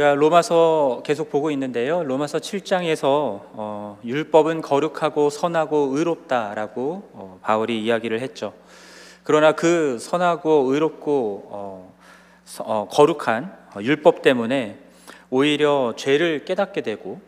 우리가 0.00 0.14
로마서 0.14 1.02
계속 1.04 1.30
보고 1.30 1.50
있는데요. 1.50 2.02
로마서 2.02 2.38
7장에서 2.38 3.04
어, 3.52 3.98
율법은 4.02 4.62
거룩하고 4.62 5.28
선하고 5.28 5.90
의롭다라고 5.92 7.10
어, 7.12 7.38
바울이 7.42 7.84
이야기를 7.84 8.20
했죠. 8.20 8.54
그러나 9.22 9.52
그 9.52 9.98
선하고 9.98 10.72
의롭고 10.72 11.48
어, 11.50 11.94
어, 12.60 12.88
거룩한 12.90 13.54
율법 13.80 14.22
때문에 14.22 14.78
오히려 15.28 15.92
죄를 15.96 16.46
깨닫게 16.46 16.80
되고 16.80 17.20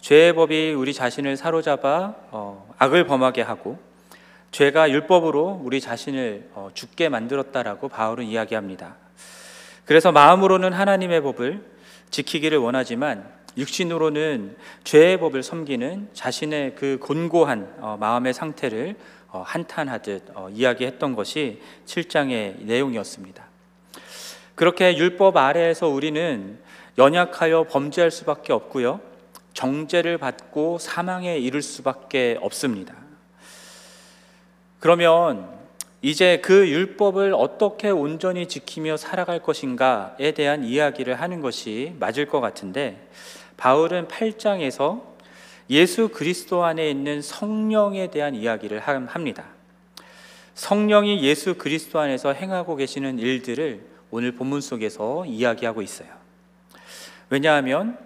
죄의 0.00 0.34
법이 0.34 0.72
우리 0.72 0.94
자신을 0.94 1.36
사로잡아 1.36 2.14
어, 2.30 2.74
악을 2.78 3.06
범하게 3.06 3.42
하고 3.42 3.78
죄가 4.52 4.90
율법으로 4.90 5.60
우리 5.62 5.80
자신을 5.82 6.48
어, 6.54 6.70
죽게 6.72 7.10
만들었다라고 7.10 7.88
바울은 7.88 8.24
이야기합니다. 8.24 8.96
그래서 9.84 10.12
마음으로는 10.12 10.72
하나님의 10.72 11.20
법을 11.22 11.79
지키기를 12.10 12.58
원하지만 12.58 13.30
육신으로는 13.56 14.56
죄의 14.84 15.18
법을 15.18 15.42
섬기는 15.42 16.10
자신의 16.12 16.74
그 16.76 16.98
곤고한 17.00 17.76
어, 17.78 17.96
마음의 17.98 18.32
상태를 18.32 18.96
어, 19.28 19.42
한탄하듯 19.46 20.30
어, 20.34 20.48
이야기했던 20.50 21.14
것이 21.14 21.60
7장의 21.86 22.64
내용이었습니다. 22.64 23.44
그렇게 24.54 24.96
율법 24.96 25.36
아래에서 25.36 25.88
우리는 25.88 26.58
연약하여 26.98 27.64
범죄할 27.64 28.10
수밖에 28.10 28.52
없고요. 28.52 29.00
정죄를 29.54 30.18
받고 30.18 30.78
사망에 30.78 31.38
이를 31.38 31.62
수밖에 31.62 32.38
없습니다. 32.40 32.94
그러면 34.78 35.59
이제 36.02 36.40
그 36.42 36.68
율법을 36.68 37.34
어떻게 37.34 37.90
온전히 37.90 38.46
지키며 38.46 38.96
살아갈 38.96 39.42
것인가에 39.42 40.32
대한 40.32 40.64
이야기를 40.64 41.20
하는 41.20 41.42
것이 41.42 41.94
맞을 41.98 42.26
것 42.26 42.40
같은데 42.40 43.06
바울은 43.58 44.08
8장에서 44.08 45.02
예수 45.68 46.08
그리스도 46.08 46.64
안에 46.64 46.90
있는 46.90 47.20
성령에 47.20 48.10
대한 48.10 48.34
이야기를 48.34 48.80
합니다. 48.80 49.44
성령이 50.54 51.22
예수 51.22 51.54
그리스도 51.54 52.00
안에서 52.00 52.32
행하고 52.32 52.76
계시는 52.76 53.18
일들을 53.18 53.84
오늘 54.10 54.32
본문 54.32 54.62
속에서 54.62 55.26
이야기하고 55.26 55.82
있어요. 55.82 56.08
왜냐하면 57.28 57.96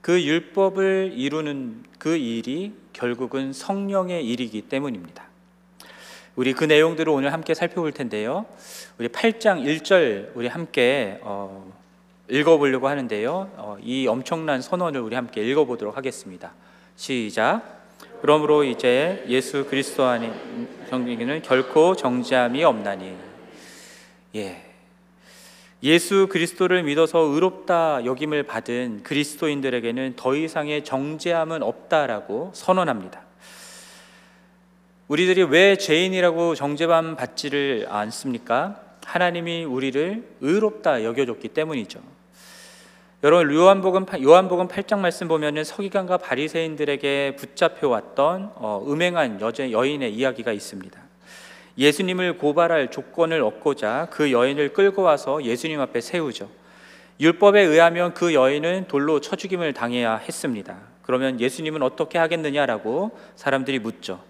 그 0.00 0.22
율법을 0.22 1.12
이루는 1.14 1.84
그 1.98 2.16
일이 2.16 2.72
결국은 2.92 3.52
성령의 3.52 4.26
일이기 4.26 4.62
때문입니다. 4.62 5.29
우리 6.36 6.52
그 6.52 6.64
내용들을 6.64 7.12
오늘 7.12 7.32
함께 7.32 7.54
살펴볼 7.54 7.92
텐데요. 7.92 8.46
우리 8.98 9.08
8장 9.08 9.64
1절 9.64 10.30
우리 10.34 10.46
함께 10.46 11.18
어, 11.22 11.72
읽어보려고 12.28 12.88
하는데요. 12.88 13.50
어, 13.56 13.76
이 13.82 14.06
엄청난 14.06 14.62
선언을 14.62 15.00
우리 15.00 15.16
함께 15.16 15.42
읽어보도록 15.42 15.96
하겠습니다. 15.96 16.52
시작. 16.96 17.80
그러므로 18.20 18.64
이제 18.64 19.24
예수 19.28 19.66
그리스도 19.66 20.04
안에 20.04 20.32
경기는 20.88 21.42
결코 21.42 21.96
정죄함이 21.96 22.62
없나니. 22.62 23.16
예. 24.36 24.62
예수 25.82 26.28
그리스도를 26.30 26.82
믿어서 26.82 27.20
의롭다 27.20 28.04
여김을 28.04 28.42
받은 28.42 29.02
그리스도인들에게는 29.02 30.14
더 30.16 30.36
이상의 30.36 30.84
정죄함은 30.84 31.62
없다라고 31.62 32.50
선언합니다. 32.54 33.29
우리들이 35.10 35.42
왜 35.42 35.74
죄인이라고 35.74 36.54
정죄감 36.54 37.16
받지를 37.16 37.86
않습니까? 37.88 38.80
하나님이 39.04 39.64
우리를 39.64 40.36
의롭다 40.40 41.02
여겨줬기 41.02 41.48
때문이죠. 41.48 41.98
여러분 43.24 43.52
요한복음 43.52 44.06
요한복음 44.22 44.68
8장 44.68 45.00
말씀 45.00 45.26
보면은 45.26 45.64
서기관과 45.64 46.18
바리새인들에게 46.18 47.34
붙잡혀 47.34 47.88
왔던 47.88 48.52
어, 48.54 48.84
음행한 48.86 49.40
여자 49.40 49.72
여인의 49.72 50.14
이야기가 50.14 50.52
있습니다. 50.52 51.00
예수님을 51.76 52.38
고발할 52.38 52.92
조건을 52.92 53.42
얻고자 53.42 54.06
그 54.12 54.30
여인을 54.30 54.72
끌고 54.74 55.02
와서 55.02 55.42
예수님 55.42 55.80
앞에 55.80 56.00
세우죠. 56.00 56.48
율법에 57.18 57.60
의하면 57.62 58.14
그 58.14 58.32
여인은 58.32 58.84
돌로 58.86 59.20
쳐 59.20 59.34
죽임을 59.34 59.72
당해야 59.72 60.18
했습니다. 60.18 60.76
그러면 61.02 61.40
예수님은 61.40 61.82
어떻게 61.82 62.16
하겠느냐라고 62.16 63.10
사람들이 63.34 63.80
묻죠. 63.80 64.29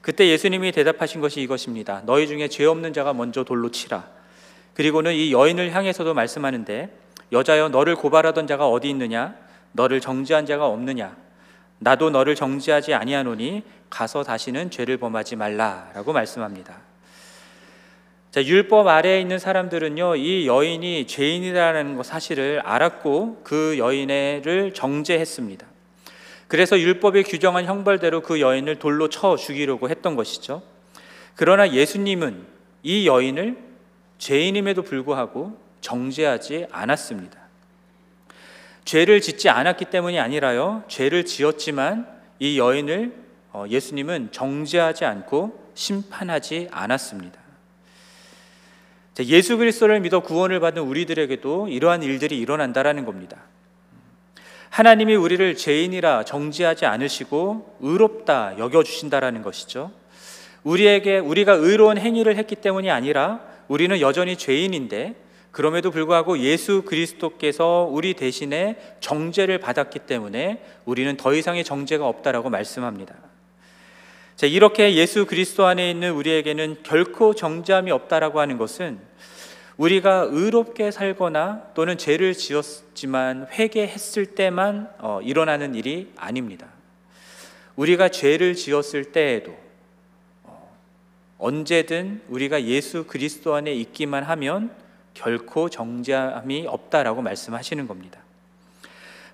그때 0.00 0.28
예수님이 0.28 0.72
대답하신 0.72 1.20
것이 1.20 1.40
이것입니다. 1.42 2.02
너희 2.06 2.26
중에 2.26 2.48
죄 2.48 2.64
없는 2.64 2.92
자가 2.92 3.12
먼저 3.12 3.44
돌로 3.44 3.70
치라. 3.70 4.08
그리고는 4.74 5.14
이 5.14 5.32
여인을 5.32 5.74
향해서도 5.74 6.14
말씀하는데 6.14 6.96
여자여 7.32 7.68
너를 7.68 7.96
고발하던 7.96 8.46
자가 8.46 8.68
어디 8.68 8.88
있느냐? 8.90 9.34
너를 9.72 10.00
정죄한 10.00 10.46
자가 10.46 10.66
없느냐? 10.66 11.16
나도 11.78 12.10
너를 12.10 12.34
정죄하지 12.34 12.94
아니하노니 12.94 13.62
가서 13.88 14.22
다시는 14.22 14.70
죄를 14.70 14.96
범하지 14.96 15.36
말라라고 15.36 16.12
말씀합니다. 16.12 16.78
자, 18.30 18.44
율법 18.44 18.86
아래에 18.86 19.20
있는 19.20 19.38
사람들은요, 19.38 20.16
이 20.16 20.46
여인이 20.46 21.06
죄인이라는 21.08 22.02
사실을 22.04 22.60
알았고 22.64 23.40
그 23.42 23.76
여인을 23.78 24.72
정죄했습니다. 24.74 25.66
그래서 26.50 26.80
율법에 26.80 27.22
규정한 27.22 27.64
형벌대로 27.64 28.22
그 28.22 28.40
여인을 28.40 28.80
돌로 28.80 29.08
쳐 29.08 29.36
죽이려고 29.36 29.88
했던 29.88 30.16
것이죠. 30.16 30.62
그러나 31.36 31.70
예수님은 31.70 32.44
이 32.82 33.06
여인을 33.06 33.56
죄인임에도 34.18 34.82
불구하고 34.82 35.56
정죄하지 35.80 36.66
않았습니다. 36.72 37.38
죄를 38.84 39.20
짓지 39.20 39.48
않았기 39.48 39.84
때문이 39.86 40.18
아니라요. 40.18 40.82
죄를 40.88 41.24
지었지만 41.24 42.08
이 42.40 42.58
여인을 42.58 43.14
어, 43.52 43.66
예수님은 43.68 44.30
정죄하지 44.32 45.04
않고 45.04 45.72
심판하지 45.74 46.66
않았습니다. 46.72 47.38
예수 49.20 49.56
그리스도를 49.56 50.00
믿어 50.00 50.18
구원을 50.18 50.58
받은 50.58 50.82
우리들에게도 50.82 51.68
이러한 51.68 52.02
일들이 52.02 52.38
일어난다라는 52.38 53.04
겁니다. 53.04 53.36
하나님이 54.70 55.16
우리를 55.16 55.56
죄인이라 55.56 56.24
정지하지 56.24 56.86
않으시고 56.86 57.76
의롭다 57.80 58.56
여겨 58.58 58.84
주신다라는 58.84 59.42
것이죠. 59.42 59.90
우리에게 60.62 61.18
우리가 61.18 61.54
의로운 61.54 61.98
행위를 61.98 62.36
했기 62.36 62.54
때문이 62.54 62.90
아니라 62.90 63.40
우리는 63.66 64.00
여전히 64.00 64.36
죄인인데 64.36 65.16
그럼에도 65.50 65.90
불구하고 65.90 66.38
예수 66.38 66.82
그리스도께서 66.82 67.88
우리 67.90 68.14
대신에 68.14 68.76
정죄를 69.00 69.58
받았기 69.58 70.00
때문에 70.00 70.62
우리는 70.84 71.16
더 71.16 71.34
이상의 71.34 71.64
정죄가 71.64 72.06
없다라고 72.06 72.50
말씀합니다. 72.50 73.16
자, 74.36 74.46
이렇게 74.46 74.94
예수 74.94 75.26
그리스도 75.26 75.66
안에 75.66 75.90
있는 75.90 76.12
우리에게는 76.12 76.78
결코 76.84 77.34
정죄함이 77.34 77.90
없다라고 77.90 78.38
하는 78.38 78.56
것은 78.56 79.00
우리가 79.80 80.28
의롭게 80.28 80.90
살거나 80.90 81.62
또는 81.72 81.96
죄를 81.96 82.34
지었지만 82.34 83.46
회개했을 83.50 84.26
때만 84.26 84.90
어, 84.98 85.20
일어나는 85.22 85.74
일이 85.74 86.12
아닙니다. 86.16 86.66
우리가 87.76 88.10
죄를 88.10 88.54
지었을 88.56 89.12
때에도 89.12 89.56
어, 90.42 90.70
언제든 91.38 92.20
우리가 92.28 92.64
예수 92.64 93.04
그리스도 93.06 93.54
안에 93.54 93.72
있기만 93.72 94.22
하면 94.22 94.70
결코 95.14 95.70
정죄함이 95.70 96.66
없다라고 96.66 97.22
말씀하시는 97.22 97.88
겁니다. 97.88 98.20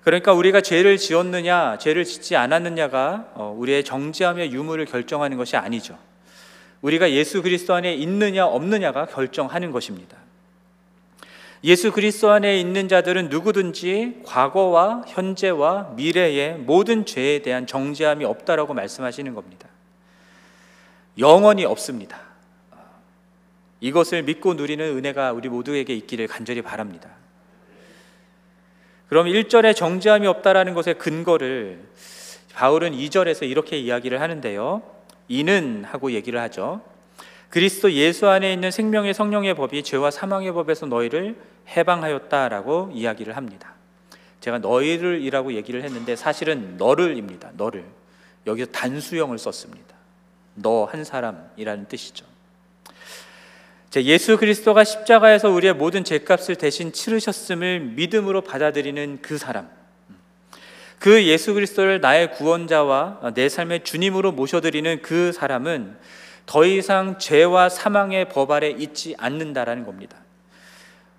그러니까 0.01 0.31
우리가 0.31 0.61
죄를 0.61 0.97
지었느냐, 0.97 1.77
죄를 1.79 2.05
짓지 2.05 2.37
않았느냐가 2.37 3.31
어, 3.33 3.53
우리의 3.57 3.83
정죄함의 3.83 4.53
유무를 4.53 4.85
결정하는 4.85 5.35
것이 5.35 5.57
아니죠. 5.57 5.99
우리가 6.79 7.11
예수 7.11 7.41
그리스도 7.41 7.73
안에 7.73 7.93
있느냐 7.95 8.45
없느냐가 8.45 9.07
결정하는 9.07 9.71
것입니다. 9.73 10.25
예수 11.63 11.91
그리스도 11.91 12.29
안에 12.31 12.59
있는 12.59 12.87
자들은 12.87 13.29
누구든지 13.29 14.21
과거와 14.23 15.03
현재와 15.07 15.93
미래의 15.95 16.57
모든 16.59 17.05
죄에 17.05 17.41
대한 17.41 17.65
정죄함이 17.65 18.25
없다라고 18.25 18.73
말씀하시는 18.73 19.33
겁니다. 19.33 19.67
영원히 21.17 21.65
없습니다. 21.65 22.19
이것을 23.79 24.23
믿고 24.23 24.53
누리는 24.53 24.85
은혜가 24.97 25.33
우리 25.33 25.49
모두에게 25.49 25.95
있기를 25.95 26.27
간절히 26.27 26.61
바랍니다. 26.61 27.09
그럼 29.09 29.27
1절에 29.27 29.75
정죄함이 29.75 30.27
없다라는 30.27 30.73
것의 30.73 30.97
근거를 30.97 31.79
바울은 32.53 32.91
2절에서 32.91 33.49
이렇게 33.49 33.77
이야기를 33.77 34.19
하는데요. 34.19 34.81
이는 35.27 35.83
하고 35.85 36.11
얘기를 36.11 36.39
하죠. 36.41 36.81
그리스도 37.49 37.91
예수 37.93 38.27
안에 38.27 38.51
있는 38.51 38.71
생명의 38.71 39.13
성령의 39.13 39.55
법이 39.55 39.83
죄와 39.83 40.11
사망의 40.11 40.53
법에서 40.53 40.85
너희를 40.85 41.35
해방하였다라고 41.75 42.91
이야기를 42.93 43.37
합니다. 43.37 43.73
제가 44.41 44.59
너희를이라고 44.59 45.53
얘기를 45.53 45.83
했는데 45.83 46.15
사실은 46.15 46.77
너를입니다. 46.77 47.51
너를 47.55 47.85
여기서 48.45 48.71
단수형을 48.71 49.37
썼습니다. 49.37 49.95
너 50.55 50.85
한 50.85 51.03
사람이라는 51.03 51.87
뜻이죠. 51.87 52.25
예수 53.97 54.37
그리스도가 54.37 54.83
십자가에서 54.83 55.49
우리의 55.49 55.73
모든 55.73 56.03
죄값을 56.03 56.55
대신 56.55 56.91
치르셨음을 56.91 57.79
믿음으로 57.79 58.41
받아들이는 58.41 59.19
그 59.23 59.37
사람. 59.39 59.69
그 60.99 61.25
예수 61.25 61.53
그리스도를 61.53 61.99
나의 62.01 62.33
구원자와 62.33 63.33
내 63.33 63.49
삶의 63.49 63.83
주님으로 63.83 64.33
모셔드리는 64.33 65.01
그 65.01 65.31
사람은 65.31 65.97
더 66.47 66.65
이상 66.65 67.19
죄와 67.19 67.69
사망의 67.69 68.29
법 68.29 68.51
아래 68.51 68.69
있지 68.69 69.15
않는다라는 69.19 69.85
겁니다. 69.85 70.17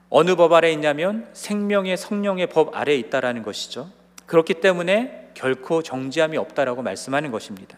어느 0.08 0.34
법 0.34 0.54
아래 0.54 0.72
있냐면 0.72 1.28
생명의 1.34 1.98
성령의 1.98 2.48
법 2.48 2.74
아래 2.74 2.96
있다라는 2.96 3.42
것이죠. 3.42 3.90
그렇기 4.24 4.54
때문에 4.54 5.28
결코 5.34 5.82
정지함이 5.82 6.38
없다라고 6.38 6.82
말씀하는 6.82 7.30
것입니다. 7.30 7.76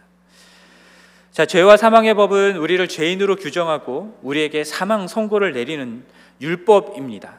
자, 1.32 1.44
죄와 1.44 1.76
사망의 1.76 2.14
법은 2.14 2.56
우리를 2.56 2.86
죄인으로 2.86 3.34
규정하고 3.34 4.18
우리에게 4.22 4.62
사망 4.62 5.08
선고를 5.08 5.52
내리는 5.52 6.04
율법입니다. 6.40 7.36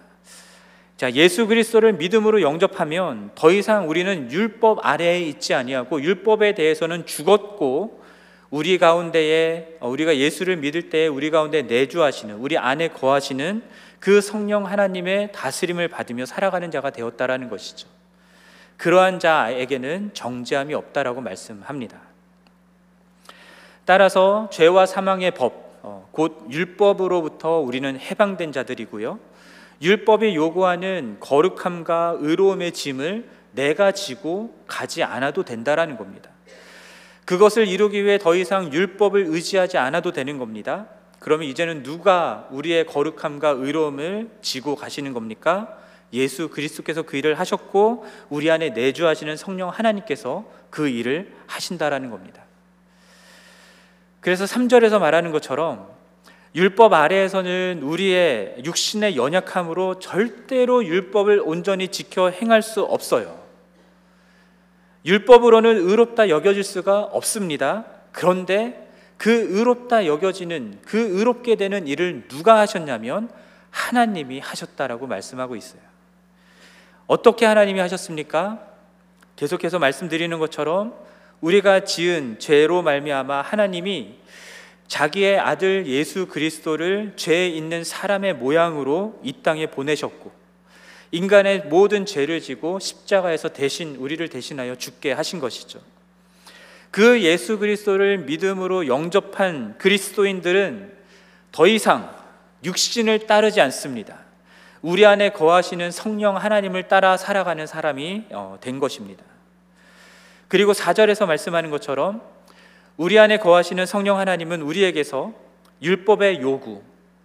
자, 0.98 1.12
예수 1.14 1.48
그리스도를 1.48 1.94
믿음으로 1.94 2.42
영접하면 2.42 3.32
더 3.34 3.50
이상 3.50 3.90
우리는 3.90 4.30
율법 4.30 4.86
아래에 4.86 5.22
있지 5.22 5.54
아니하고 5.54 6.02
율법에 6.02 6.54
대해서는 6.54 7.06
죽었고 7.06 8.01
우리 8.52 8.78
가운데에 8.78 9.78
우리가 9.80 10.18
예수를 10.18 10.58
믿을 10.58 10.90
때 10.90 11.08
우리 11.08 11.32
가운데 11.32 11.62
내주하시는 11.62 12.36
우리 12.36 12.58
안에 12.58 12.90
거하시는 12.90 13.64
그 14.02 14.20
성령 14.20 14.66
하나님의 14.66 15.32
다스림을 15.32 15.88
받으며 15.88 16.26
살아가는 16.26 16.70
자가 16.70 16.90
되었다라는 16.90 17.50
것이죠. 17.50 17.88
그러한 18.76 19.20
자에게는 19.20 20.12
정죄함이 20.14 20.74
없다라고 20.74 21.22
말씀합니다. 21.22 21.98
따라서 23.86 24.50
죄와 24.52 24.86
사망의 24.86 25.32
법, 25.32 25.80
어, 25.84 26.10
곧 26.12 26.46
율법으로부터 26.50 27.60
우리는 27.60 27.98
해방된 27.98 28.52
자들이고요. 28.52 29.18
율법이 29.82 30.36
요구하는 30.36 31.18
거룩함과 31.22 32.18
의로움의 32.20 32.74
짐을 32.74 33.30
내가 33.54 33.94
지고 33.94 34.54
가지 34.68 35.04
않아도 35.04 35.44
된다라는 35.44 35.96
겁니다. 35.96 36.31
그것을 37.32 37.66
이루기 37.66 38.04
위해 38.04 38.18
더 38.18 38.36
이상 38.36 38.74
율법을 38.74 39.28
의지하지 39.30 39.78
않아도 39.78 40.12
되는 40.12 40.38
겁니다. 40.38 40.88
그러면 41.20 41.48
이제는 41.48 41.82
누가 41.82 42.46
우리의 42.52 42.86
거룩함과 42.86 43.52
의로움을 43.52 44.30
지고 44.42 44.76
가시는 44.76 45.14
겁니까? 45.14 45.78
예수 46.12 46.50
그리스도께서 46.50 47.04
그 47.04 47.16
일을 47.16 47.40
하셨고 47.40 48.06
우리 48.28 48.52
안에 48.52 48.72
내주하시는 48.72 49.38
성령 49.38 49.70
하나님께서 49.70 50.44
그 50.70 50.90
일을 50.90 51.32
하신다라는 51.48 52.10
겁니다. 52.10 52.44
그래서 54.20 54.44
3절에서 54.44 55.00
말하는 55.00 55.32
것처럼 55.32 55.88
율법 56.54 56.92
아래에서는 56.92 57.80
우리의 57.82 58.56
육신의 58.66 59.16
연약함으로 59.16 60.00
절대로 60.00 60.84
율법을 60.84 61.42
온전히 61.46 61.88
지켜 61.88 62.30
행할 62.30 62.62
수 62.62 62.82
없어요. 62.82 63.41
율법으로는 65.06 65.78
의롭다 65.78 66.30
여겨질 66.30 66.64
수가 66.64 67.02
없습니다. 67.02 67.86
그런데 68.12 68.88
그 69.18 69.32
의롭다 69.32 70.06
여겨지는 70.06 70.80
그 70.86 70.98
의롭게 70.98 71.56
되는 71.56 71.88
일을 71.88 72.28
누가 72.28 72.60
하셨냐면 72.60 73.30
하나님이 73.70 74.40
하셨다라고 74.40 75.08
말씀하고 75.08 75.56
있어요. 75.56 75.82
어떻게 77.08 77.46
하나님이 77.46 77.80
하셨습니까? 77.80 78.60
계속해서 79.36 79.80
말씀드리는 79.80 80.38
것처럼 80.40 80.94
우리가 81.42 81.84
지은 81.84 82.38
죄로 82.40 82.82
말미암아 82.82 83.42
하나님이 83.42 84.20
자기의 84.88 85.40
아들 85.40 85.88
예수 85.88 86.28
그리스도를 86.28 87.14
죄 87.16 87.48
있는 87.48 87.84
사람의 87.84 88.36
모양으로 88.36 89.20
이 89.24 89.42
땅에 89.42 89.68
보내셨고 89.68 90.41
인간의 91.12 91.66
모든 91.66 92.06
죄를 92.06 92.42
지고 92.42 92.80
십자가에서 92.80 93.50
대신 93.50 93.96
우리를 93.98 94.28
대신하여 94.30 94.76
죽게 94.76 95.12
하신 95.12 95.40
것이죠. 95.40 95.80
그 96.90 97.22
예수 97.22 97.58
그리스도를 97.58 98.20
믿음으로 98.20 98.88
영접한 98.88 99.78
그리스도인들은 99.78 100.94
더 101.52 101.68
이상 101.68 102.14
육신을 102.64 103.28
따르지 103.28 103.62
않습니다. 103.62 104.20
우리 104.82 105.06
안에 105.06 105.30
거하시는 105.30 105.92
성령 105.92 106.38
하나님을 106.38 106.88
따라 106.88 107.18
살아가는 107.18 107.66
사람이 107.68 108.26
어, 108.32 108.58
된 108.62 108.80
것입니다. 108.80 109.24
그리고 110.48 110.74
4절에서 110.74 111.28
말씀하는 111.28 111.70
것처럼 111.70 112.22
우리 112.98 113.18
안에 113.20 113.38
거하시는 113.38 113.86
성령 113.86 114.18
하나님은 114.18 114.62
우리에게서 114.62 115.34
율법의 115.82 116.42
요구, 116.42 116.82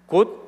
곧 0.06 0.45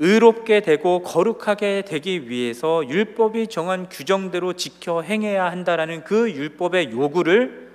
의롭게 0.00 0.60
되고 0.62 1.02
거룩하게 1.02 1.82
되기 1.86 2.30
위해서 2.30 2.82
율법이 2.88 3.48
정한 3.48 3.88
규정대로 3.90 4.54
지켜 4.54 5.02
행해야 5.02 5.44
한다라는 5.50 6.04
그 6.04 6.30
율법의 6.30 6.90
요구를 6.90 7.70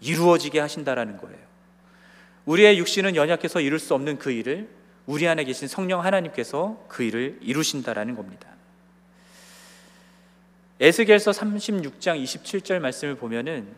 이루어지게 0.00 0.58
하신다라는 0.58 1.18
거예요. 1.18 1.38
우리의 2.46 2.78
육신은 2.78 3.14
연약해서 3.14 3.60
이룰 3.60 3.78
수 3.78 3.94
없는 3.94 4.18
그 4.18 4.32
일을 4.32 4.68
우리 5.06 5.28
안에 5.28 5.44
계신 5.44 5.68
성령 5.68 6.04
하나님께서 6.04 6.84
그 6.88 7.04
일을 7.04 7.38
이루신다라는 7.40 8.16
겁니다. 8.16 8.48
에스겔서 10.80 11.30
36장 11.30 12.20
27절 12.20 12.80
말씀을 12.80 13.14
보면은 13.14 13.68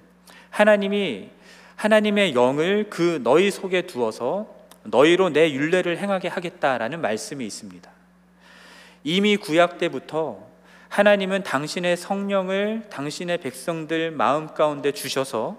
하나님이 0.49 1.29
하나님의 1.77 2.35
영을 2.35 2.87
그 2.89 3.21
너희 3.23 3.51
속에 3.51 3.83
두어서 3.83 4.49
너희로 4.85 5.31
내 5.31 5.53
윤례를 5.53 5.99
행하게 5.99 6.29
하겠다라는 6.29 7.01
말씀이 7.01 7.45
있습니다. 7.45 7.91
이미 9.03 9.37
구약 9.37 9.79
때부터 9.79 10.47
하나님은 10.89 11.43
당신의 11.43 11.97
성령을 11.97 12.85
당신의 12.91 13.39
백성들 13.39 14.13
마음 14.13 14.55
가운데 14.55 14.93
주셔서 14.93 15.59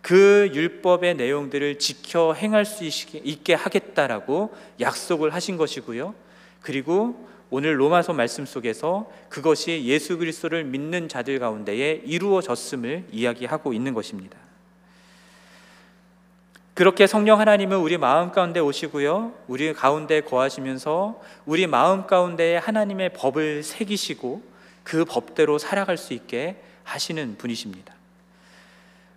그 0.00 0.50
율법의 0.52 1.14
내용들을 1.14 1.78
지켜 1.78 2.34
행할 2.34 2.64
수 2.64 2.84
있게 2.84 3.54
하겠다라고 3.54 4.52
약속을 4.80 5.32
하신 5.32 5.56
것이고요. 5.56 6.14
그리고 6.60 7.28
오늘 7.50 7.78
로마서 7.78 8.12
말씀 8.12 8.44
속에서 8.44 9.10
그것이 9.28 9.84
예수 9.84 10.18
그리스도를 10.18 10.64
믿는 10.64 11.08
자들 11.08 11.38
가운데에 11.38 12.02
이루어졌음을 12.04 13.04
이야기하고 13.12 13.72
있는 13.72 13.94
것입니다. 13.94 14.36
그렇게 16.74 17.06
성령 17.06 17.38
하나님은 17.38 17.76
우리 17.76 17.98
마음 17.98 18.32
가운데 18.32 18.58
오시고요. 18.58 19.34
우리 19.46 19.74
가운데 19.74 20.22
거하시면서 20.22 21.20
우리 21.44 21.66
마음 21.66 22.06
가운데 22.06 22.56
하나님의 22.56 23.10
법을 23.12 23.62
새기시고 23.62 24.42
그 24.82 25.04
법대로 25.04 25.58
살아갈 25.58 25.98
수 25.98 26.14
있게 26.14 26.62
하시는 26.84 27.36
분이십니다. 27.36 27.94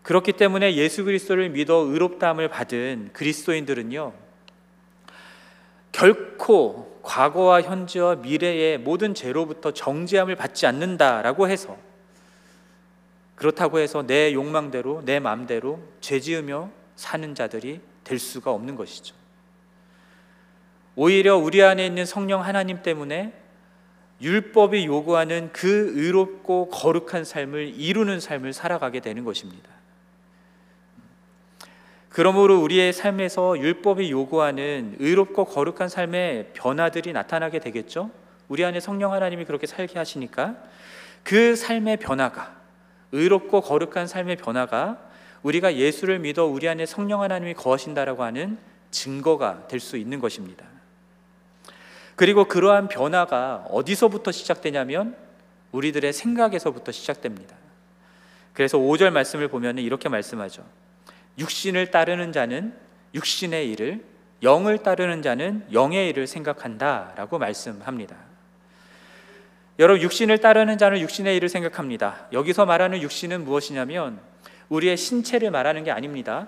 그렇기 0.03 0.33
때문에 0.33 0.75
예수 0.75 1.05
그리스도를 1.05 1.49
믿어 1.49 1.75
의롭다함을 1.75 2.49
받은 2.49 3.11
그리스도인들은요. 3.13 4.13
결코 5.93 6.99
과거와 7.03 7.61
현재와 7.61 8.15
미래의 8.15 8.79
모든 8.79 9.13
죄로부터 9.13 9.71
정죄함을 9.71 10.35
받지 10.35 10.67
않는다라고 10.67 11.47
해서 11.47 11.77
그렇다고 13.35 13.79
해서 13.79 14.05
내 14.05 14.33
욕망대로 14.33 15.03
내 15.05 15.19
마음대로 15.19 15.79
죄 16.01 16.19
지으며 16.19 16.69
사는 16.95 17.35
자들이 17.35 17.81
될 18.03 18.19
수가 18.19 18.51
없는 18.51 18.75
것이죠. 18.75 19.15
오히려 20.95 21.37
우리 21.37 21.61
안에 21.61 21.85
있는 21.85 22.05
성령 22.05 22.43
하나님 22.43 22.81
때문에 22.81 23.33
율법이 24.21 24.85
요구하는 24.85 25.49
그 25.51 25.91
의롭고 25.95 26.69
거룩한 26.69 27.25
삶을 27.25 27.73
이루는 27.75 28.19
삶을 28.21 28.53
살아가게 28.53 29.01
되는 29.01 29.25
것입니다. 29.25 29.69
그러므로 32.07 32.61
우리의 32.61 32.93
삶에서 32.93 33.59
율법이 33.59 34.09
요구하는 34.09 34.95
의롭고 34.99 35.43
거룩한 35.43 35.89
삶의 35.89 36.51
변화들이 36.53 37.11
나타나게 37.11 37.59
되겠죠. 37.59 38.09
우리 38.47 38.63
안에 38.63 38.79
성령 38.79 39.11
하나님이 39.11 39.43
그렇게 39.43 39.67
살게 39.67 39.99
하시니까 39.99 40.55
그 41.23 41.57
삶의 41.57 41.97
변화가 41.97 42.55
의롭고 43.11 43.59
거룩한 43.59 44.07
삶의 44.07 44.37
변화가 44.37 44.97
우리가 45.45 45.75
예수를 45.75 46.17
믿어 46.17 46.45
우리 46.45 46.67
안에 46.67 46.87
성령 46.87 47.21
하나님이 47.21 47.53
거하신다라고 47.53 48.23
하는 48.23 48.57
증거가 48.89 49.67
될 49.67 49.79
수 49.79 49.95
있는 49.95 50.19
것입니다. 50.19 50.65
그리고 52.15 52.45
그러한 52.45 52.87
변화가 52.87 53.65
어디서부터 53.69 54.31
시작되냐면 54.31 55.15
우리들의 55.71 56.13
생각에서부터 56.13 56.91
시작됩니다. 56.91 57.55
그래서 58.53 58.79
5절 58.79 59.11
말씀을 59.11 59.47
보면 59.49 59.77
이렇게 59.77 60.09
말씀하죠. 60.09 60.65
육신을 61.37 61.91
따르는 61.91 62.31
자는 62.31 62.73
육신의 63.13 63.69
일을, 63.71 64.03
영을 64.41 64.79
따르는 64.79 65.21
자는 65.21 65.63
영의 65.71 66.09
일을 66.09 66.25
생각한다 66.25 67.13
라고 67.17 67.37
말씀합니다. 67.37 68.15
여러분 69.77 70.01
육신을 70.01 70.39
따르는 70.39 70.79
자는 70.79 70.99
육신의 71.01 71.35
일을 71.35 71.49
생각합니다. 71.49 72.27
여기서 72.31 72.65
말하는 72.65 73.01
육신은 73.03 73.43
무엇이냐면 73.43 74.19
우리의 74.69 74.97
신체를 74.97 75.51
말하는 75.51 75.83
게 75.83 75.91
아닙니다. 75.91 76.47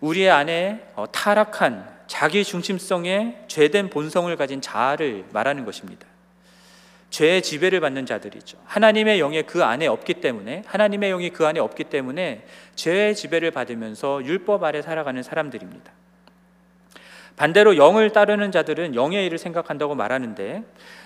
우리의 0.00 0.30
안에 0.30 0.92
어, 0.94 1.10
타락한 1.10 1.88
자기 2.06 2.44
중심성의 2.44 3.44
죄된 3.48 3.88
본성을 3.88 4.34
가진 4.36 4.60
자아를 4.60 5.24
말하는 5.32 5.64
것입니다. 5.64 6.06
죄의 7.10 7.42
지배를 7.42 7.80
받는 7.80 8.06
자들이죠. 8.06 8.58
하나님의 8.64 9.18
영이 9.18 9.42
그 9.42 9.62
안에 9.62 9.86
없기 9.86 10.14
때문에 10.14 10.62
하나님의 10.66 11.10
영이 11.10 11.30
그 11.30 11.46
안에 11.46 11.60
없기 11.60 11.84
때문에 11.84 12.44
죄의 12.74 13.14
지배를 13.14 13.50
받으면서 13.50 14.24
율법 14.24 14.64
아래 14.64 14.80
살아가는 14.82 15.22
사람들입니다. 15.22 15.92
반대로 17.36 17.76
영을 17.76 18.10
따르는 18.10 18.50
자들은 18.50 18.94
영의 18.94 19.26
일을 19.26 19.38
생각한다고 19.38 19.94
말하는데 19.94 20.64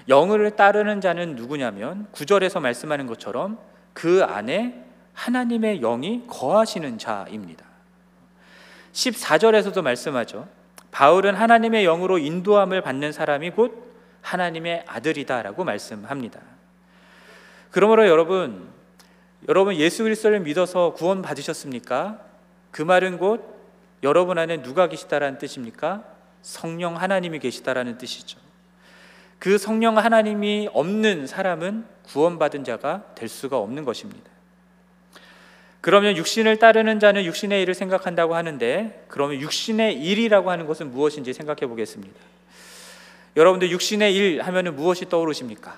영을 0.08 0.50
따르는 0.52 1.00
자는 1.00 1.36
누구냐면 1.36 2.06
구절에서 2.12 2.60
말씀하는 2.60 3.06
것처럼 3.06 3.58
그 3.92 4.22
안에 4.24 4.85
하나님의 5.16 5.80
영이 5.80 6.24
거하시는 6.28 6.98
자입니다. 6.98 7.64
14절에서도 8.92 9.82
말씀하죠. 9.82 10.46
바울은 10.90 11.34
하나님의 11.34 11.84
영으로 11.84 12.18
인도함을 12.18 12.82
받는 12.82 13.12
사람이 13.12 13.50
곧 13.50 13.92
하나님의 14.20 14.84
아들이다라고 14.86 15.64
말씀합니다. 15.64 16.40
그러므로 17.70 18.06
여러분, 18.06 18.68
여러분 19.48 19.74
예수 19.76 20.02
그리스도를 20.04 20.40
믿어서 20.40 20.92
구원 20.92 21.22
받으셨습니까? 21.22 22.20
그 22.70 22.82
말은 22.82 23.18
곧 23.18 23.56
여러분 24.02 24.38
안에 24.38 24.62
누가 24.62 24.88
계시다라는 24.88 25.38
뜻입니까? 25.38 26.04
성령 26.42 26.96
하나님이 26.96 27.38
계시다라는 27.38 27.98
뜻이죠. 27.98 28.38
그 29.38 29.58
성령 29.58 29.98
하나님이 29.98 30.68
없는 30.72 31.26
사람은 31.26 31.86
구원받은 32.04 32.64
자가 32.64 33.04
될 33.14 33.28
수가 33.28 33.58
없는 33.58 33.84
것입니다. 33.84 34.35
그러면 35.80 36.16
육신을 36.16 36.58
따르는 36.58 36.98
자는 36.98 37.24
육신의 37.24 37.62
일을 37.62 37.74
생각한다고 37.74 38.34
하는데 38.34 39.04
그러면 39.08 39.40
육신의 39.40 40.02
일이라고 40.02 40.50
하는 40.50 40.66
것은 40.66 40.90
무엇인지 40.90 41.32
생각해 41.32 41.66
보겠습니다. 41.66 42.14
여러분들 43.36 43.70
육신의 43.70 44.14
일 44.14 44.42
하면은 44.42 44.74
무엇이 44.74 45.08
떠오르십니까? 45.08 45.76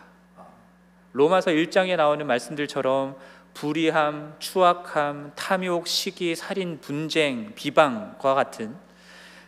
로마서 1.12 1.50
1장에 1.50 1.96
나오는 1.96 2.26
말씀들처럼 2.26 3.16
불의함, 3.54 4.36
추악함, 4.38 5.32
탐욕, 5.34 5.88
시기, 5.88 6.36
살인, 6.36 6.80
분쟁, 6.80 7.52
비방과 7.56 8.34
같은 8.34 8.76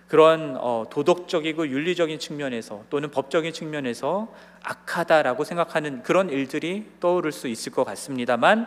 그런 0.09 0.57
어, 0.59 0.87
도덕적이고 0.91 1.69
윤리적인 1.69 2.19
측면에서 2.19 2.83
또는 2.91 3.13
법적인 3.13 3.53
측면에서 3.53 4.35
악하다라고 4.65 5.45
생각하는 5.45 6.03
그런 6.03 6.31
일들이 6.31 6.91
떠오를 6.99 7.31
수 7.31 7.47
있을 7.47 7.71
것 7.71 7.85
같습니다만 7.85 8.67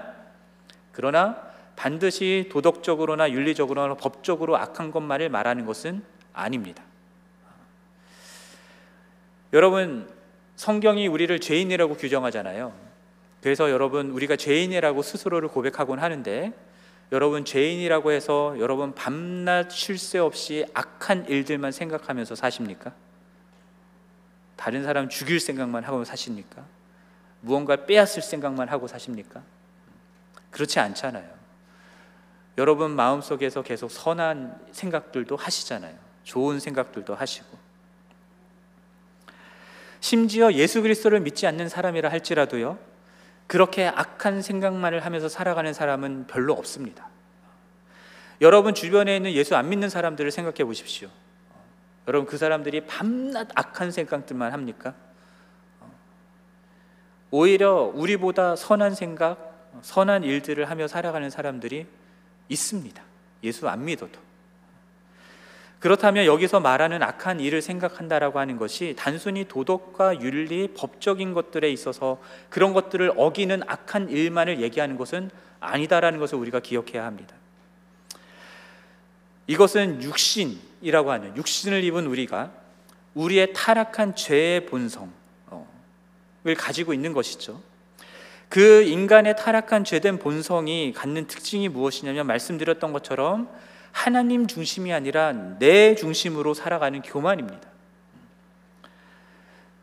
그러나 0.93 1.52
반드시 1.75 2.49
도덕적으로나 2.51 3.31
윤리적으로나 3.31 3.95
법적으로 3.95 4.57
악한 4.57 4.91
것만을 4.91 5.29
말하는 5.29 5.65
것은 5.65 6.03
아닙니다. 6.33 6.83
여러분 9.53 10.09
성경이 10.55 11.07
우리를 11.07 11.39
죄인이라고 11.39 11.95
규정하잖아요. 11.95 12.73
그래서 13.41 13.69
여러분 13.69 14.11
우리가 14.11 14.35
죄인이라고 14.35 15.01
스스로를 15.01 15.49
고백하곤 15.49 15.99
하는데 15.99 16.53
여러분 17.11 17.45
죄인이라고 17.45 18.11
해서 18.11 18.55
여러분 18.59 18.95
밤낮 18.95 19.69
쉴 19.71 19.97
새 19.97 20.17
없이 20.17 20.65
악한 20.73 21.27
일들만 21.27 21.71
생각하면서 21.71 22.35
사십니까? 22.35 22.93
다른 24.55 24.83
사람 24.83 25.09
죽일 25.09 25.39
생각만 25.39 25.83
하고 25.83 26.03
사십니까? 26.05 26.65
무언가 27.41 27.85
빼앗을 27.85 28.21
생각만 28.21 28.69
하고 28.69 28.87
사십니까? 28.87 29.43
그렇지 30.49 30.79
않잖아요. 30.79 31.42
여러분 32.57 32.91
마음속에서 32.91 33.63
계속 33.63 33.89
선한 33.89 34.67
생각들도 34.71 35.35
하시잖아요. 35.35 35.95
좋은 36.23 36.59
생각들도 36.59 37.15
하시고. 37.15 37.57
심지어 39.99 40.51
예수 40.53 40.81
그리스도를 40.81 41.21
믿지 41.21 41.47
않는 41.47 41.69
사람이라 41.69 42.09
할지라도요. 42.09 42.77
그렇게 43.47 43.87
악한 43.87 44.41
생각만을 44.41 45.05
하면서 45.05 45.29
살아가는 45.29 45.73
사람은 45.73 46.27
별로 46.27 46.53
없습니다. 46.53 47.09
여러분 48.41 48.73
주변에 48.73 49.15
있는 49.15 49.31
예수 49.31 49.55
안 49.55 49.69
믿는 49.69 49.89
사람들을 49.89 50.29
생각해 50.31 50.65
보십시오. 50.65 51.09
여러분 52.07 52.27
그 52.27 52.37
사람들이 52.37 52.85
밤낮 52.85 53.47
악한 53.55 53.91
생각들만 53.91 54.51
합니까? 54.51 54.93
오히려 57.31 57.91
우리보다 57.95 58.55
선한 58.55 58.93
생각, 58.93 59.71
선한 59.81 60.23
일들을 60.23 60.69
하며 60.69 60.87
살아가는 60.87 61.29
사람들이 61.29 61.87
있습니다. 62.49 63.01
예수 63.43 63.67
안 63.67 63.85
믿어도. 63.85 64.19
그렇다면 65.79 66.25
여기서 66.25 66.61
말하는 66.61 67.03
악한 67.03 67.41
일을 67.41 67.61
생각한다라고 67.61 68.39
하는 68.39 68.57
것이 68.57 68.95
단순히 68.97 69.45
도덕과 69.45 70.21
윤리, 70.21 70.69
법적인 70.69 71.33
것들에 71.33 71.69
있어서 71.71 72.21
그런 72.49 72.71
것들을 72.73 73.11
어기는 73.17 73.61
악한 73.67 74.09
일만을 74.09 74.61
얘기하는 74.61 74.95
것은 74.95 75.29
아니다라는 75.59 76.19
것을 76.19 76.37
우리가 76.37 76.61
기억해야 76.61 77.05
합니다. 77.05 77.35
이것은 79.47 80.01
육신이라고 80.01 81.11
하는 81.11 81.35
육신을 81.35 81.83
입은 81.83 82.07
우리가 82.07 82.53
우리의 83.13 83.51
타락한 83.51 84.15
죄의 84.15 84.65
본성을 84.67 85.11
가지고 86.57 86.93
있는 86.93 87.11
것이죠. 87.11 87.61
그 88.53 88.83
인간의 88.83 89.35
타락한 89.35 89.83
죄된 89.83 90.19
본성이 90.19 90.93
갖는 90.95 91.25
특징이 91.25 91.69
무엇이냐면 91.69 92.27
말씀드렸던 92.27 92.93
것처럼 92.93 93.49
하나님 93.91 94.45
중심이 94.45 94.93
아니라 94.93 95.33
내 95.57 95.95
중심으로 95.95 96.53
살아가는 96.53 97.01
교만입니다. 97.01 97.67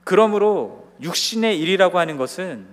그러므로 0.04 0.88
육신의 1.02 1.58
일이라고 1.58 1.98
하는 1.98 2.16
것은 2.16 2.64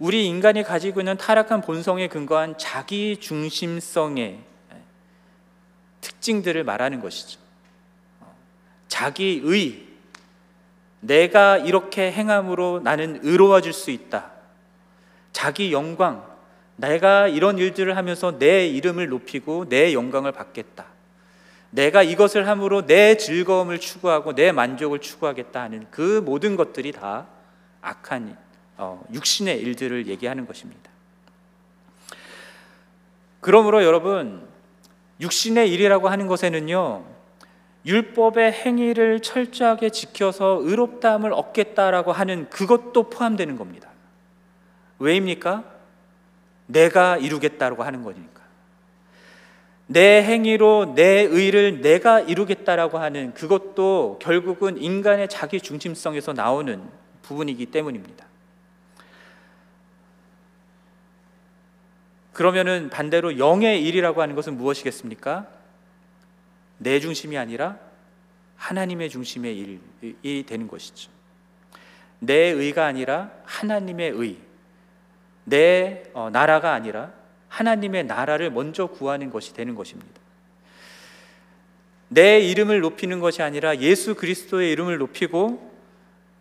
우리 0.00 0.26
인간이 0.26 0.64
가지고 0.64 1.02
있는 1.02 1.16
타락한 1.16 1.60
본성에 1.60 2.08
근거한 2.08 2.58
자기 2.58 3.16
중심성의 3.18 4.40
특징들을 6.00 6.64
말하는 6.64 7.00
것이죠. 7.00 7.38
자기의 8.88 9.86
내가 10.98 11.58
이렇게 11.58 12.10
행함으로 12.10 12.80
나는 12.82 13.20
의로워질 13.22 13.72
수 13.72 13.92
있다. 13.92 14.37
자기 15.32 15.72
영광, 15.72 16.24
내가 16.76 17.28
이런 17.28 17.58
일들을 17.58 17.96
하면서 17.96 18.38
내 18.38 18.66
이름을 18.66 19.08
높이고 19.08 19.68
내 19.68 19.92
영광을 19.94 20.32
받겠다. 20.32 20.86
내가 21.70 22.02
이것을 22.02 22.48
함으로 22.48 22.86
내 22.86 23.16
즐거움을 23.16 23.78
추구하고 23.78 24.34
내 24.34 24.52
만족을 24.52 25.00
추구하겠다 25.00 25.60
하는 25.60 25.86
그 25.90 26.22
모든 26.24 26.56
것들이 26.56 26.92
다 26.92 27.26
악한 27.82 28.36
어, 28.78 29.04
육신의 29.12 29.60
일들을 29.60 30.06
얘기하는 30.06 30.46
것입니다. 30.46 30.90
그러므로 33.40 33.84
여러분 33.84 34.46
육신의 35.20 35.72
일이라고 35.72 36.08
하는 36.08 36.26
것에는요 36.26 37.04
율법의 37.84 38.52
행위를 38.52 39.20
철저하게 39.20 39.90
지켜서 39.90 40.58
의롭다함을 40.62 41.32
얻겠다라고 41.32 42.12
하는 42.12 42.48
그것도 42.50 43.10
포함되는 43.10 43.56
겁니다. 43.56 43.87
왜입니까? 44.98 45.64
내가 46.66 47.16
이루겠다고 47.16 47.82
하는 47.82 48.02
거니까. 48.02 48.42
내 49.86 50.22
행위로 50.22 50.94
내 50.94 51.22
의를 51.22 51.80
내가 51.80 52.20
이루겠다라고 52.20 52.98
하는 52.98 53.32
그것도 53.32 54.18
결국은 54.20 54.76
인간의 54.76 55.28
자기 55.28 55.60
중심성에서 55.60 56.34
나오는 56.34 56.82
부분이기 57.22 57.66
때문입니다. 57.66 58.26
그러면은 62.34 62.90
반대로 62.90 63.38
영의 63.38 63.82
일이라고 63.84 64.20
하는 64.22 64.34
것은 64.34 64.56
무엇이겠습니까? 64.58 65.48
내 66.76 67.00
중심이 67.00 67.36
아니라 67.36 67.78
하나님의 68.56 69.08
중심의 69.08 69.80
일이 70.22 70.46
되는 70.46 70.68
것이죠. 70.68 71.10
내 72.20 72.34
의가 72.34 72.84
아니라 72.86 73.30
하나님의 73.44 74.10
의, 74.10 74.47
내 75.48 76.04
어, 76.12 76.30
나라가 76.30 76.72
아니라 76.72 77.12
하나님의 77.48 78.04
나라를 78.04 78.50
먼저 78.50 78.86
구하는 78.86 79.30
것이 79.30 79.54
되는 79.54 79.74
것입니다. 79.74 80.20
내 82.08 82.40
이름을 82.40 82.80
높이는 82.80 83.20
것이 83.20 83.42
아니라 83.42 83.78
예수 83.78 84.14
그리스도의 84.14 84.72
이름을 84.72 84.98
높이고 84.98 85.68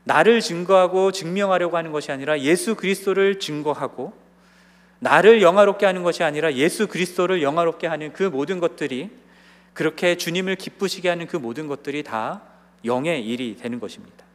나를 0.03 0.39
증거하고 0.39 1.11
증명하려고 1.11 1.75
하는 1.75 1.91
것이 1.91 2.11
아니라 2.11 2.39
예수 2.39 2.75
그리스도를 2.75 3.39
증거하고 3.39 4.13
나를 4.99 5.41
영화롭게 5.41 5.85
하는 5.85 6.03
것이 6.03 6.23
아니라 6.23 6.53
예수 6.53 6.87
그리스도를 6.87 7.41
영화롭게 7.41 7.87
하는 7.87 8.13
그 8.13 8.23
모든 8.23 8.59
것들이 8.59 9.09
그렇게 9.73 10.15
주님을 10.15 10.55
기쁘시게 10.55 11.09
하는 11.09 11.27
그 11.27 11.37
모든 11.37 11.67
것들이 11.67 12.03
다 12.03 12.41
영의 12.85 13.27
일이 13.27 13.57
되는 13.57 13.79
것입니다. 13.79 14.26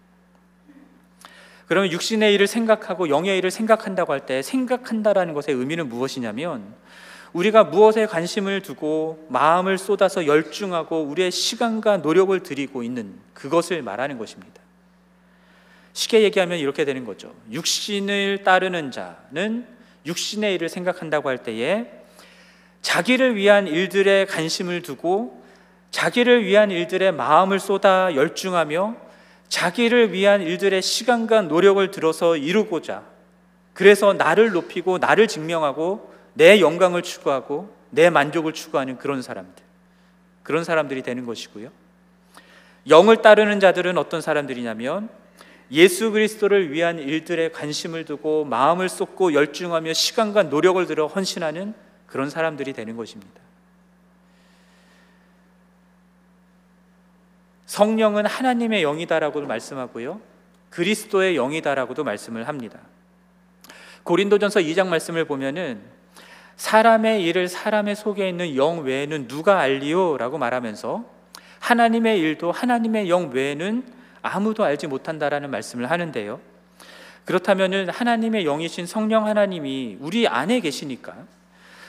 그러면 1.67 1.91
육신의 1.91 2.35
일을 2.35 2.47
생각하고 2.47 3.09
영의 3.09 3.39
일을 3.39 3.51
생각한다고 3.51 4.13
할 4.13 4.27
때 4.27 4.43
생각한다라는 4.43 5.35
것의 5.35 5.57
의미는 5.57 5.89
무엇이냐면 5.89 6.75
우리가 7.33 7.65
무엇에 7.65 8.07
관심을 8.07 8.61
두고 8.61 9.27
마음을 9.31 9.79
쏟아서 9.79 10.27
열중하고 10.27 11.03
우리의 11.05 11.31
시간과 11.31 11.99
노력을 11.99 12.39
들이고 12.41 12.83
있는 12.83 13.15
그것을 13.33 13.83
말하는 13.83 14.19
것입니다. 14.19 14.61
쉽게 15.95 16.23
얘기하면 16.23 16.59
이렇게 16.59 16.85
되는 16.85 17.05
거죠. 17.05 17.35
육신을 17.51 18.45
따르는 18.45 18.91
자는 18.91 19.67
육신의 20.07 20.55
일을 20.55 20.69
생각한다고 20.69 21.29
할 21.29 21.39
때에 21.39 21.87
자기를 22.83 23.37
위한 23.37 23.67
일들에 23.67 24.27
관심을 24.27 24.83
두고 24.83 25.43
자기를 25.91 26.45
위한 26.45 26.71
일들에 26.71 27.13
마음을 27.13 27.61
쏟아 27.61 28.15
열중하며 28.15 28.97
자기를 29.53 30.15
위한 30.15 30.41
일들의 30.41 30.81
시간과 30.81 31.43
노력을 31.43 31.91
들어서 31.91 32.39
이루고자 32.39 33.03
그래서 33.75 34.15
나를 34.15 34.53
높이고 34.53 34.97
나를 34.97 35.29
증명하고 35.29 36.11
내 36.33 36.59
영광을 36.59 37.03
추구하고 37.03 37.71
내 37.91 38.09
만족을 38.09 38.55
추구하는 38.55 38.97
그런 38.97 39.21
사람들. 39.21 39.63
그런 40.43 40.65
사람들이 40.65 41.03
되는 41.03 41.27
것이고요. 41.27 41.69
영을 42.89 43.21
따르는 43.21 43.61
자들은 43.61 43.99
어떤 43.99 44.23
사람들이냐면 44.23 45.11
예수 45.71 46.13
그리스도를 46.13 46.73
위한 46.73 46.99
일들에 46.99 47.51
관심을 47.51 48.07
두고 48.07 48.47
마음을 48.47 48.89
쏟고 48.89 49.35
열중하며 49.35 49.93
시간과 49.93 50.45
노력을 50.45 50.85
들어 50.87 51.09
헌신하는 51.09 51.75
그런 52.07 52.31
사람들이 52.31 52.73
되는 52.73 52.97
것입니다. 52.97 53.39
성령은 57.67 58.27
하나님의 58.27 58.83
영이다라고도 58.83 59.47
말씀하고요. 59.47 60.21
그리스도의 60.71 61.37
영이다라고도 61.37 62.05
말씀을 62.05 62.49
합니다. 62.49 62.79
고린도전서 64.03 64.61
2장 64.61 64.89
말씀을 64.89 65.25
보면은 65.25 65.81
사람의 66.57 67.25
일을 67.25 67.49
사람의 67.49 67.97
속에 67.97 68.29
있는 68.29 68.57
영 68.57 68.85
외에는 68.85 69.29
누가 69.29 69.61
알리요라고 69.61 70.39
말하면서 70.39 71.05
하나님의 71.61 72.19
일도 72.19 72.53
하나님의 72.53 73.09
영 73.09 73.31
외에는 73.31 73.85
아무도 74.23 74.65
알지 74.65 74.87
못한다라는 74.87 75.51
말씀을 75.51 75.91
하는데요. 75.91 76.41
그렇다면은 77.25 77.89
하나님의 77.89 78.45
영이신 78.45 78.87
성령 78.87 79.27
하나님이 79.27 79.99
우리 80.01 80.27
안에 80.27 80.61
계시니까 80.61 81.15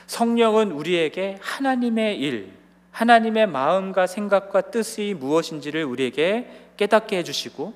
성령은 0.05 0.71
우리에게 0.71 1.37
하나님의 1.41 2.19
일, 2.19 2.51
하나님의 2.93 3.47
마음과 3.47 4.07
생각과 4.07 4.61
뜻이 4.71 5.15
무엇인지를 5.19 5.83
우리에게 5.83 6.47
깨닫게 6.77 7.17
해주시고 7.17 7.73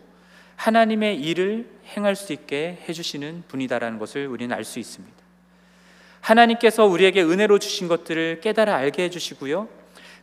하나님의 0.56 1.20
일을 1.20 1.68
행할 1.96 2.16
수 2.16 2.34
있게 2.34 2.80
해주시는 2.88 3.44
분이다라는 3.48 4.00
것을 4.00 4.28
우리는 4.28 4.56
알 4.56 4.64
수 4.64 4.80
있습니다. 4.80 5.18
하나님께서 6.22 6.86
우리에게 6.86 7.24
은혜로 7.24 7.58
주신 7.60 7.88
것들을 7.88 8.42
깨달아 8.42 8.76
알게 8.76 9.04
해주시고요. 9.04 9.68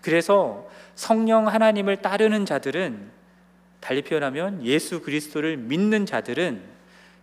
그래서 0.01 0.69
성령 0.95 1.49
하나님을 1.49 1.97
따르는 1.97 2.47
자들은 2.47 3.11
달리 3.81 4.03
표현하면 4.03 4.65
예수 4.65 5.03
그리스도를 5.03 5.57
믿는 5.57 6.07
자들은 6.07 6.63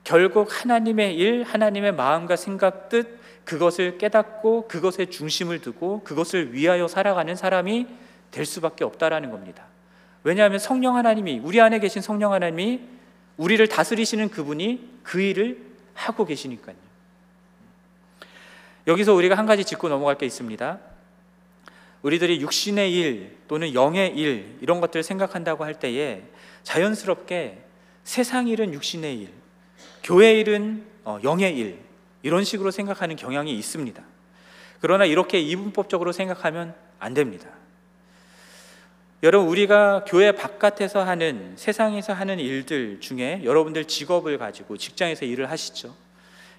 결국 0.04 0.50
하나님의 0.50 1.16
일, 1.16 1.44
하나님의 1.44 1.94
마음과 1.94 2.36
생각, 2.36 2.90
뜻 2.90 3.21
그것을 3.46 3.98
깨닫고 3.98 4.68
그것에 4.68 5.08
중심을 5.08 5.60
두고 5.60 6.04
그것을 6.04 6.54
위하여 6.54 6.88
살아가는 6.88 7.36
사람이 7.36 7.88
될 8.32 8.46
수밖에 8.46 8.84
없다라는 8.84 9.32
겁니다. 9.32 9.66
왜냐하면 10.24 10.60
성령 10.60 10.96
하나님이 10.96 11.42
우리 11.44 11.60
안에 11.60 11.80
계신 11.80 12.02
성령 12.02 12.34
하나님이 12.34 12.82
우리를 13.38 13.68
다스리시는 13.68 14.30
그분이 14.30 15.00
그 15.04 15.20
일을 15.20 15.66
하고 15.94 16.26
계시니까요. 16.26 16.76
여기서 18.88 19.14
우리가 19.14 19.38
한 19.38 19.46
가지 19.46 19.64
짚고 19.64 19.90
넘어갈 19.90 20.18
게 20.18 20.26
있습니다. 20.26 20.80
우리들이 22.02 22.42
육신의 22.42 22.94
일 22.94 23.38
또는 23.48 23.74
영의 23.74 24.16
일 24.18 24.58
이런 24.62 24.82
것들을 24.82 25.04
생각한다고 25.04 25.64
할 25.64 25.76
때에 25.76 26.24
자연스럽게 26.64 27.64
세상 28.04 28.48
일은 28.48 28.74
육신의 28.74 29.20
일, 29.20 29.30
교회 30.04 30.40
일은 30.40 30.84
어, 31.04 31.20
영의 31.24 31.58
일 31.58 31.80
이런 32.24 32.44
식으로 32.44 32.72
생각하는 32.72 33.16
경향이 33.16 33.54
있습니다. 33.54 34.04
그러나 34.80 35.06
이렇게 35.06 35.40
이분법적으로 35.40 36.12
생각하면 36.12 36.76
안 37.00 37.14
됩니다. 37.14 37.50
여러분 39.24 39.50
우리가 39.50 40.06
교회 40.08 40.32
바깥에서 40.32 41.04
하는 41.04 41.54
세상에서 41.56 42.14
하는 42.14 42.40
일들 42.40 43.00
중에 43.00 43.42
여러분들 43.44 43.86
직업을 43.86 44.38
가지고 44.40 44.78
직장에서 44.78 45.26
일을 45.26 45.52
하시죠. 45.52 45.96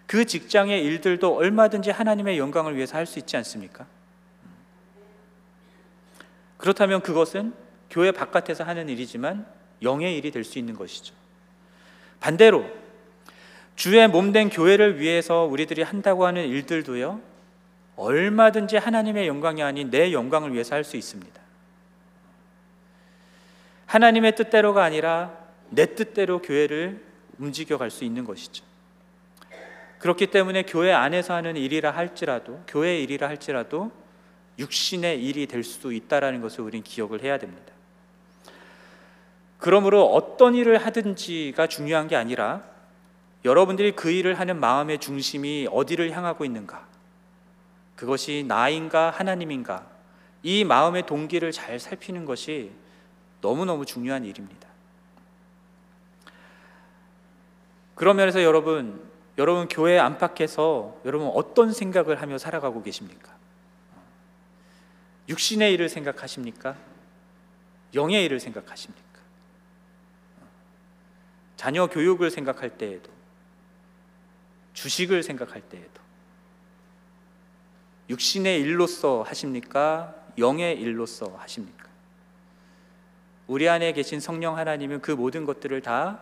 그 0.06 0.24
직장의 0.24 0.84
일들도 0.84 1.34
얼마든지 1.36 1.90
하나님의 1.90 2.38
영광을 2.38 2.76
위해서 2.76 2.96
할 2.96 3.06
수 3.06 3.18
있지 3.18 3.36
않습니까? 3.36 3.86
그렇다면 6.56 7.00
그것은 7.02 7.54
교회 7.90 8.12
바깥에서 8.12 8.62
하는 8.62 8.88
일이지만 8.88 9.46
영의 9.82 10.16
일이 10.16 10.30
될 10.30 10.44
수 10.44 10.58
있는 10.58 10.74
것이죠. 10.76 11.14
반대로 12.20 12.64
주의 13.76 14.06
몸된 14.06 14.50
교회를 14.50 15.00
위해서 15.00 15.44
우리들이 15.44 15.82
한다고 15.82 16.26
하는 16.26 16.46
일들도요. 16.46 17.20
얼마든지 17.96 18.76
하나님의 18.76 19.26
영광이 19.26 19.62
아닌 19.62 19.90
내 19.90 20.12
영광을 20.12 20.52
위해서 20.52 20.74
할 20.74 20.84
수 20.84 20.96
있습니다. 20.96 21.40
하나님의 23.86 24.34
뜻대로가 24.36 24.84
아니라 24.84 25.36
내 25.70 25.94
뜻대로 25.94 26.40
교회를 26.40 27.02
움직여 27.38 27.76
갈 27.78 27.90
수 27.90 28.04
있는 28.04 28.24
것이죠. 28.24 28.64
그렇기 29.98 30.28
때문에 30.28 30.62
교회 30.62 30.92
안에서 30.92 31.34
하는 31.34 31.56
일이라 31.56 31.90
할지라도 31.92 32.62
교회 32.66 32.98
일이라 33.00 33.28
할지라도 33.28 33.92
육신의 34.58 35.22
일이 35.24 35.46
될 35.46 35.62
수도 35.62 35.92
있다라는 35.92 36.40
것을 36.40 36.62
우리는 36.62 36.82
기억을 36.82 37.22
해야 37.22 37.38
됩니다. 37.38 37.72
그러므로 39.58 40.06
어떤 40.06 40.54
일을 40.54 40.78
하든지가 40.78 41.68
중요한 41.68 42.08
게 42.08 42.16
아니라 42.16 42.71
여러분들이 43.44 43.92
그 43.92 44.10
일을 44.10 44.38
하는 44.38 44.60
마음의 44.60 44.98
중심이 44.98 45.68
어디를 45.70 46.12
향하고 46.12 46.44
있는가? 46.44 46.86
그것이 47.96 48.44
나인가 48.46 49.10
하나님인가? 49.10 49.86
이 50.42 50.64
마음의 50.64 51.06
동기를 51.06 51.52
잘 51.52 51.78
살피는 51.78 52.24
것이 52.24 52.72
너무너무 53.40 53.84
중요한 53.84 54.24
일입니다. 54.24 54.68
그런 57.94 58.16
면에서 58.16 58.42
여러분, 58.42 59.08
여러분 59.38 59.68
교회 59.68 59.98
안팎에서 59.98 61.00
여러분 61.04 61.30
어떤 61.34 61.72
생각을 61.72 62.20
하며 62.20 62.38
살아가고 62.38 62.82
계십니까? 62.82 63.32
육신의 65.28 65.72
일을 65.74 65.88
생각하십니까? 65.88 66.76
영의 67.94 68.24
일을 68.24 68.40
생각하십니까? 68.40 69.02
자녀 71.56 71.86
교육을 71.86 72.30
생각할 72.30 72.70
때에도 72.70 73.10
주식을 74.72 75.22
생각할 75.22 75.60
때에도 75.62 76.00
육신의 78.10 78.60
일로서 78.60 79.22
하십니까? 79.22 80.14
영의 80.38 80.80
일로서 80.80 81.36
하십니까? 81.38 81.88
우리 83.46 83.68
안에 83.68 83.92
계신 83.92 84.20
성령 84.20 84.56
하나님은 84.56 85.00
그 85.00 85.10
모든 85.10 85.44
것들을 85.44 85.80
다 85.82 86.20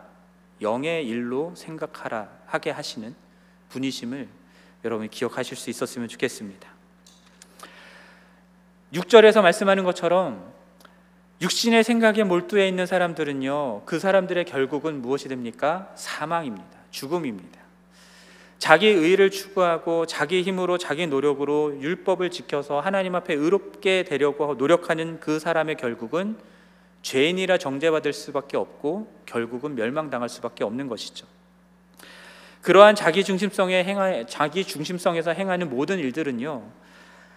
영의 0.61 1.07
일로 1.07 1.55
생각하라 1.55 2.29
하게 2.47 2.71
하시는 2.71 3.15
분이심을 3.71 4.29
여러분이 4.85 5.11
기억하실 5.11 5.57
수 5.57 5.71
있었으면 5.71 6.09
좋겠습니다. 6.09 6.69
6절에서 8.93 9.43
말씀하는 9.43 9.85
것처럼 9.85 10.53
육신의 11.41 11.85
생각에 11.85 12.25
몰두해 12.25 12.69
있는 12.69 12.85
사람들은요, 12.85 13.85
그 13.87 13.99
사람들의 13.99 14.45
결국은 14.45 15.01
무엇이 15.01 15.29
됩니까? 15.29 15.91
사망입니다. 15.95 16.79
죽음입니다. 16.91 17.60
자기 18.61 18.88
의를 18.88 19.31
추구하고 19.31 20.05
자기 20.05 20.42
힘으로 20.42 20.77
자기 20.77 21.07
노력으로 21.07 21.81
율법을 21.81 22.31
지켜서 22.31 22.79
하나님 22.79 23.14
앞에 23.14 23.33
의롭게 23.33 24.05
되려고 24.05 24.55
노력하는 24.55 25.18
그 25.18 25.38
사람의 25.38 25.79
결국은 25.79 26.37
죄인이라 27.01 27.57
정죄받을 27.57 28.12
수밖에 28.12 28.59
없고 28.59 29.11
결국은 29.25 29.75
멸망당할 29.77 30.29
수밖에 30.29 30.62
없는 30.62 30.88
것이죠. 30.88 31.27
그러한 32.61 32.96
자기 32.96 33.25
중심성에 33.25 33.83
행하 33.83 34.27
자기 34.27 34.62
중심성에서 34.62 35.33
행하는 35.33 35.70
모든 35.70 35.99
일들은요. 35.99 36.62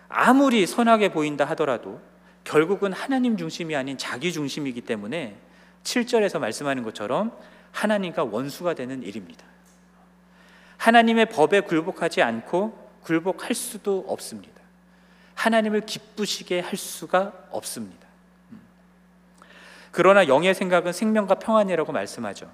아무리 0.09 0.67
선하게 0.67 1.13
보인다 1.13 1.45
하더라도 1.45 2.01
결국은 2.43 2.91
하나님 2.91 3.37
중심이 3.37 3.77
아닌 3.77 3.97
자기 3.97 4.33
중심이기 4.33 4.81
때문에 4.81 5.37
7절에서 5.83 6.39
말씀하는 6.39 6.83
것처럼 6.83 7.31
하나님과 7.71 8.25
원수가 8.25 8.73
되는 8.73 9.01
일입니다. 9.03 9.52
하나님의 10.77 11.27
법에 11.27 11.61
굴복하지 11.61 12.21
않고 12.21 12.77
굴복할 13.03 13.53
수도 13.53 14.05
없습니다. 14.07 14.61
하나님을 15.35 15.81
기쁘시게 15.81 16.59
할 16.59 16.77
수가 16.77 17.33
없습니다. 17.51 18.07
그러나 19.91 20.27
영의 20.27 20.55
생각은 20.55 20.91
생명과 20.91 21.35
평안이라고 21.35 21.91
말씀하죠. 21.91 22.51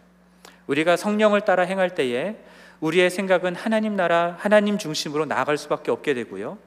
우리가 0.67 0.97
성령을 0.97 1.41
따라 1.41 1.63
행할 1.63 1.95
때에 1.95 2.37
우리의 2.79 3.09
생각은 3.09 3.55
하나님 3.55 3.95
나라, 3.95 4.35
하나님 4.39 4.77
중심으로 4.77 5.25
나아갈 5.25 5.57
수밖에 5.57 5.91
없게 5.91 6.13
되고요. 6.13 6.57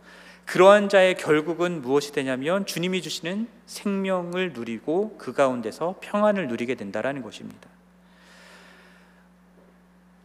그러한 0.44 0.88
자의 0.88 1.14
결국은 1.16 1.82
무엇이 1.82 2.12
되냐면 2.12 2.66
주님이 2.66 3.00
주시는 3.00 3.48
생명을 3.66 4.52
누리고 4.52 5.16
그 5.18 5.32
가운데서 5.32 5.96
평안을 6.00 6.48
누리게 6.48 6.74
된다라는 6.74 7.22
것입니다. 7.22 7.68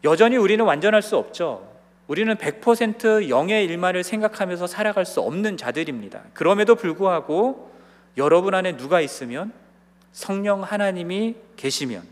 여전히 0.04 0.38
우리는 0.38 0.64
완전할 0.64 1.02
수 1.02 1.18
없죠. 1.18 1.68
우리는 2.08 2.34
100% 2.36 3.30
영의 3.30 3.66
일만을 3.66 4.04
생각하면서 4.04 4.68
살아갈 4.68 5.06
수 5.06 5.20
없는 5.22 5.58
자들입니다. 5.58 6.22
그럼에도 6.34 6.76
불구하고 6.76 7.72
여러분 8.16 8.56
안에 8.56 8.78
누가 8.78 9.02
있으면 9.02 9.52
성령 10.12 10.64
하나님이 10.64 11.36
계시면 11.58 12.04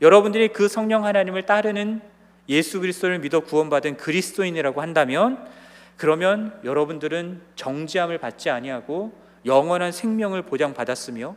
여러분들이 0.00 0.48
그 0.48 0.68
성령 0.68 1.04
하나님을 1.04 1.46
따르는 1.46 2.00
예수 2.48 2.80
그리스도를 2.80 3.20
믿어 3.20 3.40
구원받은 3.40 3.96
그리스도인이라고 3.96 4.82
한다면 4.82 5.46
그러면 5.96 6.58
여러분들은 6.64 7.40
정지함을 7.54 8.18
받지 8.18 8.50
아니하고 8.50 9.12
영원한 9.46 9.92
생명을 9.92 10.42
보장받았으며 10.42 11.36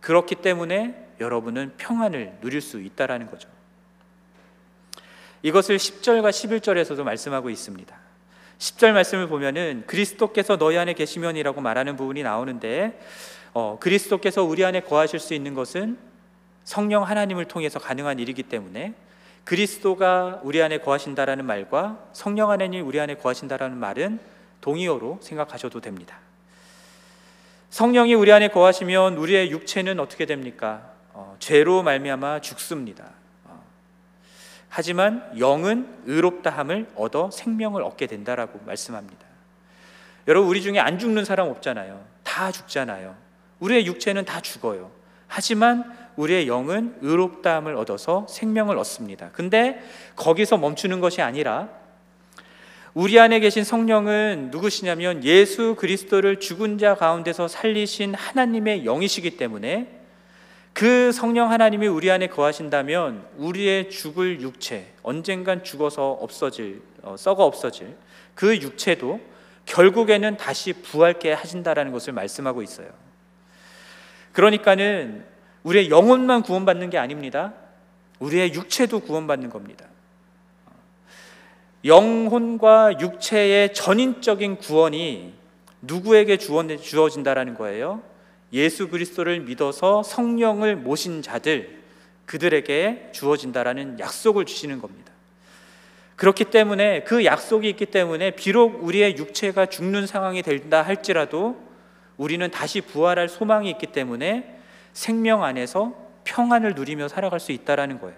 그렇기 0.00 0.36
때문에 0.36 1.10
여러분은 1.20 1.74
평안을 1.76 2.38
누릴 2.40 2.60
수 2.60 2.80
있다라는 2.80 3.30
거죠. 3.30 3.48
이것을 5.46 5.76
10절과 5.76 6.30
11절에서도 6.30 7.04
말씀하고 7.04 7.50
있습니다. 7.50 7.96
10절 8.58 8.90
말씀을 8.90 9.28
보면은 9.28 9.84
그리스도께서 9.86 10.56
너희 10.58 10.76
안에 10.76 10.94
계시면이라고 10.94 11.60
말하는 11.60 11.94
부분이 11.96 12.24
나오는데 12.24 13.00
어, 13.52 13.78
그리스도께서 13.78 14.42
우리 14.42 14.64
안에 14.64 14.80
거하실 14.80 15.20
수 15.20 15.34
있는 15.34 15.54
것은 15.54 15.98
성령 16.64 17.04
하나님을 17.04 17.44
통해서 17.44 17.78
가능한 17.78 18.18
일이기 18.18 18.42
때문에 18.42 18.94
그리스도가 19.44 20.40
우리 20.42 20.60
안에 20.60 20.78
거하신다라는 20.78 21.44
말과 21.44 22.04
성령 22.12 22.50
하나님이 22.50 22.80
우리 22.80 22.98
안에 22.98 23.14
거하신다라는 23.14 23.78
말은 23.78 24.18
동의어로 24.62 25.20
생각하셔도 25.22 25.80
됩니다. 25.80 26.18
성령이 27.70 28.14
우리 28.14 28.32
안에 28.32 28.48
거하시면 28.48 29.16
우리의 29.16 29.52
육체는 29.52 30.00
어떻게 30.00 30.26
됩니까? 30.26 30.90
어, 31.12 31.36
죄로 31.38 31.84
말미암아 31.84 32.40
죽습니다. 32.40 33.15
어, 34.66 34.76
하지만 34.76 35.30
영은 35.38 35.86
의롭다함을 36.06 36.88
얻어 36.96 37.30
생명을 37.30 37.82
얻게 37.82 38.06
된다라고 38.06 38.60
말씀합니다. 38.66 39.26
여러분 40.28 40.50
우리 40.50 40.60
중에 40.60 40.78
안 40.78 40.98
죽는 40.98 41.24
사람 41.24 41.48
없잖아요. 41.48 42.04
다 42.22 42.50
죽잖아요. 42.52 43.14
우리의 43.60 43.86
육체는 43.86 44.24
다 44.24 44.40
죽어요. 44.40 44.90
하지만 45.28 45.92
우리의 46.16 46.48
영은 46.48 46.96
의롭다함을 47.00 47.74
얻어서 47.76 48.26
생명을 48.28 48.76
얻습니다. 48.78 49.30
근데 49.32 49.82
거기서 50.16 50.56
멈추는 50.58 51.00
것이 51.00 51.22
아니라 51.22 51.68
우리 52.94 53.20
안에 53.20 53.40
계신 53.40 53.62
성령은 53.62 54.48
누구시냐면 54.50 55.22
예수 55.22 55.74
그리스도를 55.76 56.40
죽은 56.40 56.78
자 56.78 56.94
가운데서 56.94 57.46
살리신 57.46 58.14
하나님의 58.14 58.84
영이시기 58.84 59.36
때문에 59.36 60.05
그 60.76 61.10
성령 61.10 61.50
하나님이 61.50 61.86
우리 61.86 62.10
안에 62.10 62.26
거하신다면 62.26 63.26
우리의 63.38 63.88
죽을 63.88 64.42
육체 64.42 64.92
언젠간 65.02 65.64
죽어서 65.64 66.10
없어질 66.10 66.82
어, 67.02 67.16
썩어 67.16 67.44
없어질 67.44 67.96
그 68.34 68.54
육체도 68.54 69.18
결국에는 69.64 70.36
다시 70.36 70.74
부활케 70.74 71.32
하신다라는 71.32 71.92
것을 71.92 72.12
말씀하고 72.12 72.60
있어요. 72.62 72.88
그러니까는 74.32 75.24
우리의 75.62 75.88
영혼만 75.88 76.42
구원받는 76.42 76.90
게 76.90 76.98
아닙니다. 76.98 77.54
우리의 78.18 78.52
육체도 78.52 79.00
구원받는 79.00 79.48
겁니다. 79.48 79.86
영혼과 81.86 83.00
육체의 83.00 83.72
전인적인 83.72 84.58
구원이 84.58 85.32
누구에게 85.80 86.36
주어진다라는 86.36 87.54
거예요? 87.54 88.02
예수 88.52 88.88
그리스도를 88.88 89.40
믿어서 89.40 90.02
성령을 90.02 90.76
모신 90.76 91.22
자들 91.22 91.82
그들에게 92.26 93.10
주어진다라는 93.12 93.98
약속을 93.98 94.46
주시는 94.46 94.80
겁니다. 94.80 95.12
그렇기 96.16 96.46
때문에 96.46 97.04
그 97.04 97.24
약속이 97.24 97.68
있기 97.70 97.86
때문에 97.86 98.32
비록 98.32 98.82
우리의 98.82 99.16
육체가 99.18 99.66
죽는 99.66 100.06
상황이 100.06 100.42
된다 100.42 100.82
할지라도 100.82 101.62
우리는 102.16 102.50
다시 102.50 102.80
부활할 102.80 103.28
소망이 103.28 103.70
있기 103.70 103.88
때문에 103.88 104.58
생명 104.94 105.44
안에서 105.44 105.94
평안을 106.24 106.74
누리며 106.74 107.08
살아갈 107.08 107.38
수 107.38 107.52
있다라는 107.52 108.00
거예요. 108.00 108.16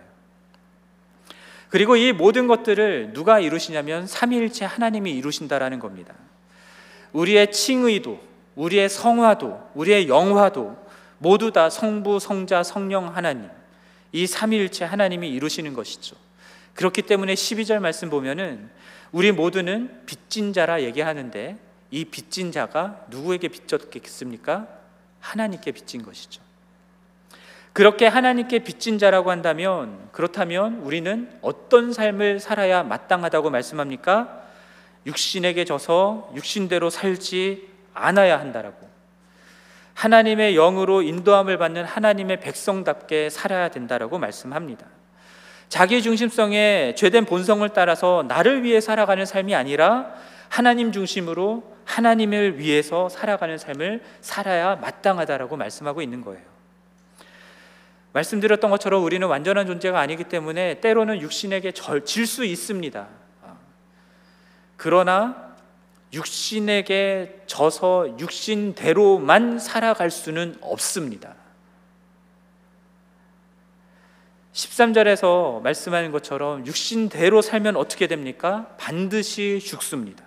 그리고 1.69 1.97
이 1.97 2.13
모든 2.13 2.47
것들을 2.47 3.13
누가 3.13 3.41
이루시냐면 3.41 4.07
삼위일체 4.07 4.65
하나님이 4.65 5.13
이루신다라는 5.13 5.81
겁니다. 5.81 6.15
우리의 7.13 7.53
칭의도, 7.53 8.21
우리의 8.59 8.89
성화도, 8.89 9.71
우리의 9.75 10.09
영화도 10.09 10.77
모두 11.19 11.53
다 11.53 11.71
성부, 11.71 12.19
성자, 12.19 12.65
성령 12.65 13.17
하나님 13.17 13.49
이 14.11 14.27
삼위일체 14.27 14.85
하나님이 14.85 15.31
이루시는 15.31 15.75
것이죠. 15.75 16.17
그렇기 16.75 17.03
때문에 17.03 17.35
12절 17.35 17.79
말씀 17.79 18.11
보면은 18.11 18.69
우리 19.13 19.31
모두는 19.31 20.03
빚진 20.07 20.53
자라 20.53 20.83
얘기하는데 20.83 21.57
이 21.93 22.05
빚진 22.05 22.51
자가 22.51 23.05
누구에게 23.11 23.49
빚졌겠습니까? 23.49 24.67
하나님께 25.21 25.71
빚진 25.71 26.03
것이죠. 26.03 26.43
그렇게 27.73 28.09
하나님께 28.09 28.61
빚진 28.61 28.99
자라고 28.99 29.31
한다면 29.31 30.09
그렇다면 30.11 30.81
우리는 30.81 31.31
어떤 31.43 31.93
삶을 31.93 32.41
살아야 32.41 32.83
마땅하다고 32.83 33.51
말씀합니까? 33.51 34.43
육신에게 35.07 35.65
져서 35.65 36.33
육신대로 36.35 36.91
살지 36.91 37.78
않아야 38.07 38.39
한다라고. 38.41 38.89
하나님의 39.95 40.55
영으로 40.55 41.03
인도함을 41.03 41.59
받는 41.59 41.85
하나님의 41.85 42.41
백성답게 42.41 43.31
살아야 43.31 43.69
된다라고 43.69 44.19
말씀합니다. 44.19 44.87
자기 45.69 46.03
중심성의 46.03 46.97
죄된 46.97 47.25
본성을 47.25 47.69
따라서 47.71 48.25
나를 48.27 48.63
위해 48.63 48.81
살아가는 48.81 49.27
삶이 49.27 49.55
아니라 49.55 50.15
하나님 50.49 50.93
중심으로 50.93 51.77
하나님을 51.85 52.59
위해서 52.59 53.09
살아가는 53.09 53.59
삶을 53.59 54.03
살아야 54.21 54.77
마땅하다라고 54.77 55.57
말씀하고 55.57 56.01
있는 56.01 56.23
거예요. 56.23 56.43
말씀드렸던 58.13 58.71
것처럼 58.71 59.05
우리는 59.05 59.27
완전한 59.27 59.67
존재가 59.67 59.99
아니기 59.99 60.25
때문에 60.25 60.81
때로는 60.81 61.21
육신에게 61.21 61.73
질 61.73 62.27
수 62.27 62.45
있습니다. 62.45 63.09
아. 63.45 63.57
그러나 64.77 65.48
육신에게 66.13 67.43
져서 67.47 68.19
육신대로만 68.19 69.59
살아갈 69.59 70.11
수는 70.11 70.57
없습니다. 70.61 71.35
13절에서 74.53 75.63
말씀하는 75.63 76.11
것처럼 76.11 76.67
육신대로 76.67 77.43
살면 77.43 77.77
어떻게 77.77 78.07
됩니까? 78.07 78.75
반드시 78.79 79.61
죽습니다. 79.61 80.25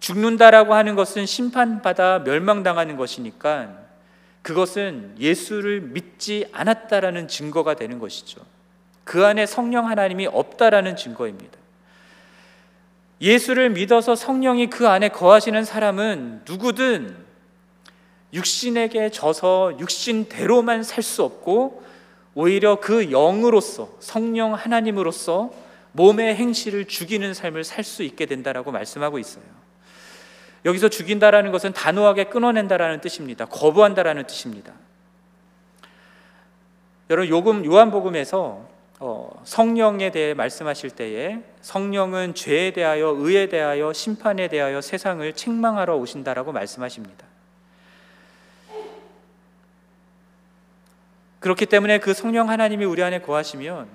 죽는다라고 0.00 0.74
하는 0.74 0.96
것은 0.96 1.24
심판받아 1.24 2.20
멸망당하는 2.20 2.96
것이니까 2.96 3.78
그것은 4.42 5.14
예수를 5.18 5.80
믿지 5.80 6.46
않았다라는 6.52 7.28
증거가 7.28 7.74
되는 7.74 7.98
것이죠. 7.98 8.42
그 9.04 9.24
안에 9.24 9.46
성령 9.46 9.88
하나님이 9.88 10.26
없다라는 10.26 10.96
증거입니다. 10.96 11.58
예수를 13.20 13.70
믿어서 13.70 14.14
성령이 14.14 14.68
그 14.68 14.88
안에 14.88 15.08
거하시는 15.08 15.64
사람은 15.64 16.42
누구든 16.46 17.16
육신에게 18.32 19.10
져서 19.10 19.78
육신대로만 19.78 20.82
살 20.82 21.02
수 21.02 21.22
없고 21.22 21.84
오히려 22.34 22.80
그 22.80 23.10
영으로서 23.12 23.96
성령 24.00 24.54
하나님으로서 24.54 25.52
몸의 25.92 26.34
행실을 26.34 26.86
죽이는 26.86 27.32
삶을 27.32 27.62
살 27.62 27.84
수 27.84 28.02
있게 28.02 28.26
된다라고 28.26 28.72
말씀하고 28.72 29.20
있어요. 29.20 29.44
여기서 30.64 30.88
죽인다라는 30.88 31.52
것은 31.52 31.72
단호하게 31.72 32.24
끊어낸다라는 32.24 33.00
뜻입니다. 33.00 33.44
거부한다라는 33.44 34.26
뜻입니다. 34.26 34.72
여러분 37.10 37.28
요금 37.28 37.64
요한복음에서 37.64 38.38
어, 38.40 38.73
성령에 39.44 40.10
대해 40.10 40.34
말씀하실 40.34 40.90
때에 40.90 41.40
성령은 41.60 42.34
죄에 42.34 42.72
대하여 42.72 43.08
의에 43.08 43.48
대하여 43.48 43.92
심판에 43.92 44.48
대하여 44.48 44.80
세상을 44.80 45.32
책망하러 45.32 45.96
오신다라고 45.96 46.52
말씀하십니다. 46.52 47.26
그렇기 51.40 51.66
때문에 51.66 51.98
그 51.98 52.14
성령 52.14 52.48
하나님이 52.48 52.86
우리 52.86 53.02
안에 53.02 53.20
거하시면 53.20 53.88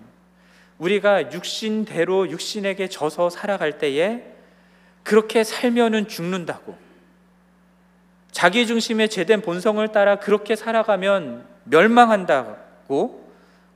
우리가 0.77 1.31
육신대로 1.31 2.29
육신에게 2.29 2.89
져서 2.89 3.29
살아갈 3.29 3.79
때에 3.79 4.23
그렇게 5.03 5.43
살면은 5.43 6.07
죽는다고. 6.07 6.77
자기 8.31 8.67
중심의 8.67 9.09
제된 9.09 9.41
본성을 9.41 9.85
따라 9.89 10.17
그렇게 10.17 10.55
살아가면 10.55 11.47
멸망한다고 11.63 13.28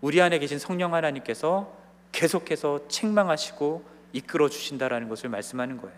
우리 0.04 0.22
안에 0.22 0.38
계신 0.38 0.60
성령 0.60 0.94
하나님께서 0.94 1.72
계속해서 2.12 2.90
책망하시고 2.90 3.86
이끌어 4.12 4.50
주신다라는 4.50 5.08
것을 5.08 5.30
말씀하는 5.30 5.78
거예요. 5.78 5.96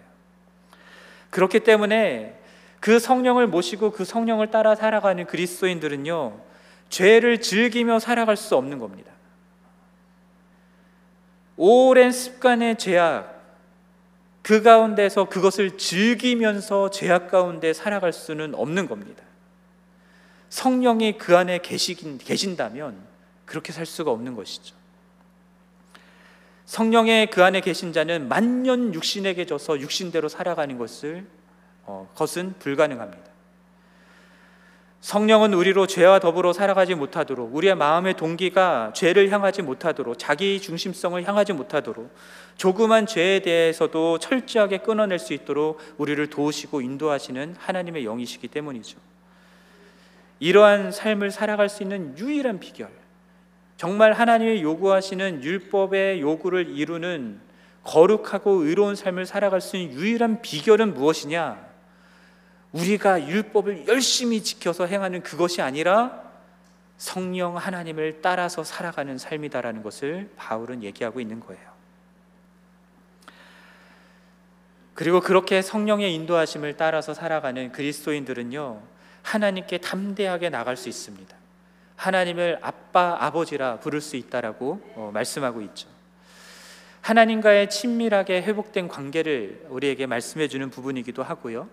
그렇기 1.32 1.62
때문에 1.62 2.40
그 2.80 3.00
성령을 3.00 3.48
모시고 3.48 3.94
그 3.94 4.06
성령을 4.06 4.52
따라 4.52 4.76
살아가는 4.76 5.26
그리스도인들은요, 5.26 6.40
죄를 6.90 7.42
즐기며 7.42 7.98
살아갈 7.98 8.38
수 8.38 8.56
없는 8.56 8.78
겁니다. 8.78 9.12
오랜 11.58 12.12
습관의 12.12 12.78
죄악, 12.78 13.42
그 14.44 14.62
가운데서 14.62 15.30
그것을 15.30 15.80
즐기면서 15.80 16.92
죄악 16.92 17.32
가운데 17.32 17.74
살아갈 17.74 18.14
수는 18.14 18.54
없는 18.54 18.88
겁니다. 18.88 19.24
성령이 20.50 21.18
그 21.18 21.36
안에 21.36 21.58
계시긴, 21.58 22.20
계신다면 22.20 23.15
그렇게 23.46 23.72
살 23.72 23.86
수가 23.86 24.12
없는 24.12 24.36
것이죠. 24.36 24.76
성령의 26.66 27.30
그 27.30 27.44
안에 27.44 27.62
계신 27.62 27.94
자는 27.94 28.28
만년 28.28 28.94
육신에게 28.94 29.46
져서 29.46 29.80
육신대로 29.80 30.30
살아가는 30.30 30.78
것을 30.78 31.26
어, 31.84 32.10
것은 32.16 32.56
불가능합니다. 32.60 33.36
성령은 35.06 35.54
우리로 35.54 35.86
죄와 35.86 36.18
더불어 36.18 36.52
살아가지 36.52 36.96
못하도록 36.96 37.56
우리의 37.56 37.76
마음의 37.76 38.16
동기가 38.16 38.92
죄를 38.96 39.30
향하지 39.30 39.62
못하도록 39.62 40.18
자기 40.18 40.60
중심성을 40.60 41.24
향하지 41.28 41.54
못하도록 41.54 42.12
조그만 42.58 43.06
죄에 43.06 43.42
대해서도 43.42 44.18
철저하게 44.18 44.80
끊어낼 44.80 45.20
수 45.20 45.34
있도록 45.34 45.80
우리를 46.00 46.28
도우시고 46.32 46.82
인도하시는 46.82 47.56
하나님의 47.60 48.04
영이시기 48.04 48.48
때문이죠. 48.48 48.98
이러한 50.40 50.92
삶을 50.92 51.30
살아갈 51.30 51.70
수 51.70 51.84
있는 51.84 52.18
유일한 52.18 52.60
비결, 52.60 52.90
정말 53.78 54.14
하나님이 54.14 54.62
요구하시는 54.62 55.44
율법의 55.44 56.22
요구를 56.22 56.70
이루는 56.70 57.40
거룩하고 57.84 58.64
의로운 58.64 58.96
삶을 58.96 59.26
살아갈 59.26 59.62
수 59.62 59.78
있는 59.78 59.96
유일한 59.96 60.42
비결은 60.42 60.94
무엇이냐? 60.94 61.64
우리가 62.72 63.28
율법을 63.28 63.88
열심히 63.88 64.44
지켜서 64.44 64.86
행하는 64.86 65.24
그것이 65.24 65.62
아니라 65.62 66.24
성령 66.98 67.58
하나님을 67.58 68.22
따라서 68.22 68.64
살아가는 68.64 69.18
삶이다라는 69.18 69.84
것을 69.84 70.32
바울은 70.36 70.84
얘기하고 70.84 71.20
있는 71.20 71.40
거예요. 71.40 71.76
그리고 74.94 75.20
그렇게 75.20 75.62
성령의 75.62 76.14
인도하심을 76.16 76.78
따라서 76.78 77.14
살아가는 77.14 77.72
그리스도인들은요, 77.74 78.82
하나님께 79.24 79.80
담대하게 79.80 80.50
나갈 80.50 80.78
수 80.78 80.88
있습니다. 80.88 81.36
하나님을 81.96 82.60
아빠, 82.62 83.18
아버지라 83.20 83.80
부를 83.80 84.02
수 84.02 84.16
있다라고 84.16 84.82
어, 84.96 85.12
말씀하고 85.14 85.62
있죠. 85.62 85.88
하나님과의 87.02 87.70
친밀하게 87.70 88.42
회복된 88.42 88.88
관계를 88.88 89.68
우리에게 89.70 90.08
말씀해 90.08 90.48
주는 90.48 90.70
부분이기도 90.70 91.22
하고요. 91.22 91.70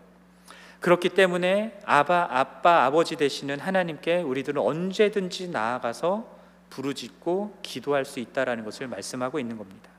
그렇기 0.81 1.11
때문에 1.11 1.79
아바, 1.85 2.29
아빠, 2.31 2.85
아버지 2.85 3.17
되시는 3.17 3.61
하나님께 3.61 4.21
우리들은 4.21 4.61
언제든지 4.61 5.49
나아가서 5.49 6.27
부르짖고 6.71 7.59
기도할 7.63 8.05
수 8.05 8.21
있다라는 8.21 8.65
것을 8.65 8.89
말씀하고 8.89 9.39
있는 9.39 9.57
겁니다. 9.57 9.91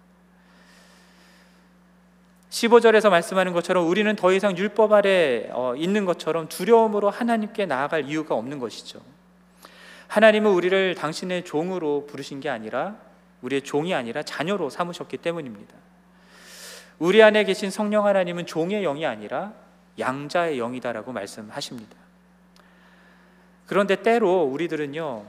15절에서 2.50 3.10
말씀하는 3.10 3.54
것처럼 3.54 3.88
우리는 3.88 4.16
더 4.16 4.32
이상 4.32 4.56
율법 4.56 4.92
아래 4.94 5.50
어, 5.52 5.74
있는 5.76 6.06
것처럼 6.06 6.48
두려움으로 6.48 7.10
하나님께 7.10 7.66
나아갈 7.66 8.08
이유가 8.08 8.36
없는 8.36 8.60
것이죠. 8.60 9.02
하나님은 10.13 10.52
우리를 10.52 10.93
당신의 10.93 11.43
종으로 11.43 12.06
부르신 12.06 12.39
게 12.39 12.47
아니라 12.47 12.97
우리의 13.41 13.63
종이 13.63 13.95
아니라 13.95 14.21
자녀로 14.21 14.69
삼으셨기 14.69 15.17
때문입니다. 15.17 15.73
우리 16.99 17.23
안에 17.23 17.43
계신 17.45 17.71
성령 17.71 18.06
하나님은 18.06 18.45
종의 18.45 18.84
영이 18.84 19.08
아니라 19.08 19.54
양자의 19.97 20.60
영이다라고 20.60 21.13
말씀하십니다. 21.13 21.97
그런데 23.65 23.95
때로 24.04 24.43
우리들은요, 24.43 25.26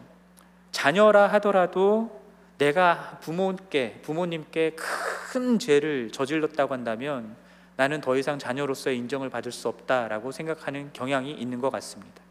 자녀라 0.71 1.29
하더라도 1.29 2.21
내가 2.59 3.19
부모께, 3.23 4.01
부모님께 4.03 4.77
큰 4.77 5.59
죄를 5.59 6.13
저질렀다고 6.13 6.75
한다면 6.75 7.37
나는 7.77 8.03
더 8.03 8.19
이상 8.19 8.39
자녀로서의 8.39 8.99
인정을 8.99 9.31
받을 9.31 9.51
수 9.51 9.67
없다라고 9.69 10.31
생각하는 10.31 10.91
경향이 10.93 11.33
있는 11.33 11.63
것 11.63 11.71
같습니다. 11.71 12.24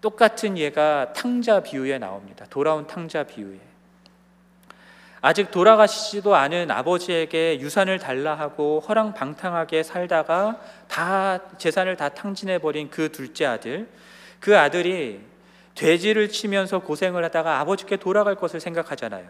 똑같은 0.00 0.56
예가 0.56 1.12
탕자 1.12 1.60
비유에 1.60 1.98
나옵니다. 1.98 2.46
돌아온 2.50 2.86
탕자 2.86 3.24
비유에. 3.24 3.58
아직 5.20 5.50
돌아가시지도 5.50 6.36
않은 6.36 6.70
아버지에게 6.70 7.58
유산을 7.60 7.98
달라 7.98 8.34
하고 8.36 8.80
허랑방탕하게 8.80 9.82
살다가 9.82 10.60
다 10.86 11.40
재산을 11.58 11.96
다 11.96 12.08
탕진해 12.08 12.58
버린 12.58 12.88
그 12.88 13.10
둘째 13.10 13.46
아들 13.46 13.88
그 14.38 14.56
아들이 14.56 15.20
돼지를 15.74 16.28
치면서 16.28 16.78
고생을 16.80 17.24
하다가 17.24 17.58
아버지께 17.58 17.96
돌아갈 17.96 18.36
것을 18.36 18.60
생각하잖아요. 18.60 19.26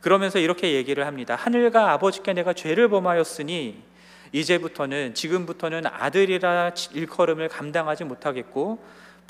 그러면서 0.00 0.38
이렇게 0.38 0.72
얘기를 0.72 1.06
합니다. 1.06 1.34
하늘과 1.34 1.92
아버지께 1.92 2.32
내가 2.32 2.52
죄를 2.52 2.88
범하였으니 2.88 3.82
이제부터는 4.32 5.14
지금부터는 5.14 5.86
아들이라 5.86 6.72
일컬음을 6.92 7.48
감당하지 7.48 8.04
못하겠고 8.04 8.78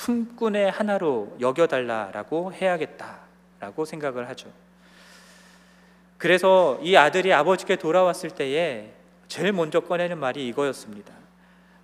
품꾼의 0.01 0.71
하나로 0.71 1.37
여겨달라라고 1.41 2.55
해야겠다라고 2.55 3.85
생각을 3.85 4.31
하죠. 4.31 4.51
그래서 6.17 6.79
이 6.83 6.97
아들이 6.97 7.35
아버지께 7.35 7.77
돌아왔을 7.77 8.31
때에 8.31 8.95
제일 9.29 9.53
먼저 9.53 9.81
꺼내는 9.81 10.19
말이 10.19 10.49
이거였습니다. 10.49 11.13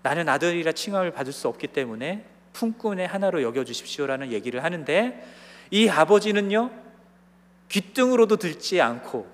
나는 0.02 0.30
아들이라 0.30 0.72
칭함을 0.72 1.10
받을 1.10 1.30
수 1.30 1.46
없기 1.48 1.66
때문에 1.68 2.24
품꾼의 2.54 3.06
하나로 3.06 3.42
여겨주십시오라는 3.42 4.32
얘기를 4.32 4.64
하는데 4.64 5.22
이 5.70 5.88
아버지는요 5.88 6.70
귀등으로도 7.68 8.36
들지 8.36 8.80
않고 8.80 9.26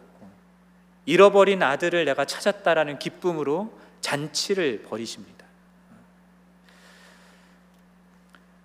잃어버린 1.06 1.62
아들을 1.62 2.04
내가 2.04 2.24
찾았다라는 2.24 2.98
기쁨으로 2.98 3.72
잔치를 4.00 4.82
벌이십니다. 4.82 5.41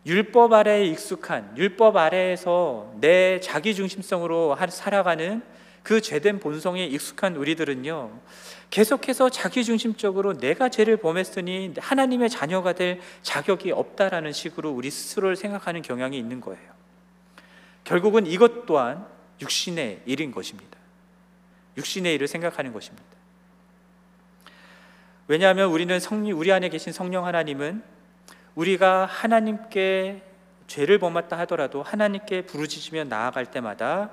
율법 0.07 0.53
아래에 0.53 0.85
익숙한 0.85 1.55
율법 1.57 1.97
아래에서 1.97 2.93
내 3.01 3.41
자기 3.41 3.75
중심성으로 3.75 4.55
살아가는 4.69 5.41
그 5.83 6.01
죄된 6.01 6.39
본성에 6.39 6.85
익숙한 6.85 7.35
우리들은요, 7.35 8.19
계속해서 8.69 9.29
자기 9.29 9.63
중심적으로 9.63 10.37
내가 10.37 10.69
죄를 10.69 10.97
범했으니 10.97 11.73
하나님의 11.77 12.29
자녀가 12.29 12.73
될 12.73 12.99
자격이 13.21 13.71
없다라는 13.71 14.33
식으로 14.33 14.71
우리 14.71 14.89
스스로를 14.91 15.35
생각하는 15.35 15.81
경향이 15.81 16.17
있는 16.17 16.41
거예요. 16.41 16.77
결국은 17.83 18.25
이것 18.25 18.65
또한 18.65 19.05
육신의 19.41 20.01
일인 20.05 20.31
것입니다. 20.31 20.77
육신의 21.77 22.15
일을 22.15 22.27
생각하는 22.27 22.73
것입니다. 22.73 23.05
왜냐하면 25.29 25.69
우리는 25.69 25.97
성령, 25.99 26.37
우리 26.37 26.51
안에 26.51 26.67
계신 26.69 26.91
성령 26.91 27.25
하나님은 27.25 27.96
우리가 28.57 29.05
하나님께 29.05 30.23
죄를 30.65 30.97
범했다 30.97 31.37
하더라도 31.39 31.83
하나님께 31.83 32.41
부르짖으며 32.41 33.03
나아갈 33.03 33.45
때마다 33.45 34.09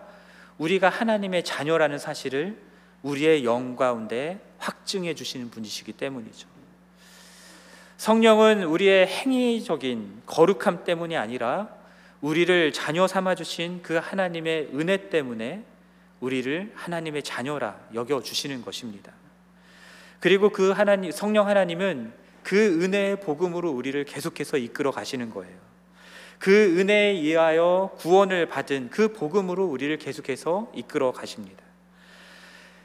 우리가 0.58 0.90
하나님의 0.90 1.44
자녀라는 1.44 1.98
사실을 1.98 2.60
우리의 3.02 3.44
영 3.44 3.74
가운데 3.74 4.38
확증해 4.58 5.14
주시는 5.14 5.50
분이시기 5.50 5.94
때문이죠. 5.94 6.46
성령은 7.96 8.64
우리의 8.64 9.06
행위적인 9.06 10.22
거룩함 10.26 10.84
때문이 10.84 11.16
아니라 11.16 11.68
우리를 12.20 12.72
자녀 12.74 13.06
삼아 13.06 13.36
주신 13.36 13.80
그 13.82 13.94
하나님의 13.94 14.70
은혜 14.74 15.08
때문에 15.08 15.64
우리를 16.20 16.70
하나님의 16.74 17.22
자녀라 17.22 17.80
여겨 17.94 18.22
주시는 18.22 18.62
것입니다. 18.62 19.10
그리고 20.20 20.50
그 20.50 20.70
하나님 20.70 21.10
성령 21.10 21.48
하나님은 21.48 22.23
그 22.44 22.82
은혜의 22.82 23.20
복음으로 23.20 23.70
우리를 23.72 24.04
계속해서 24.04 24.58
이끌어 24.58 24.92
가시는 24.92 25.30
거예요. 25.30 25.56
그 26.38 26.78
은혜에 26.78 27.12
의하여 27.12 27.92
구원을 27.96 28.46
받은 28.46 28.90
그 28.90 29.12
복음으로 29.12 29.64
우리를 29.64 29.96
계속해서 29.96 30.70
이끌어 30.74 31.12
가십니다. 31.12 31.64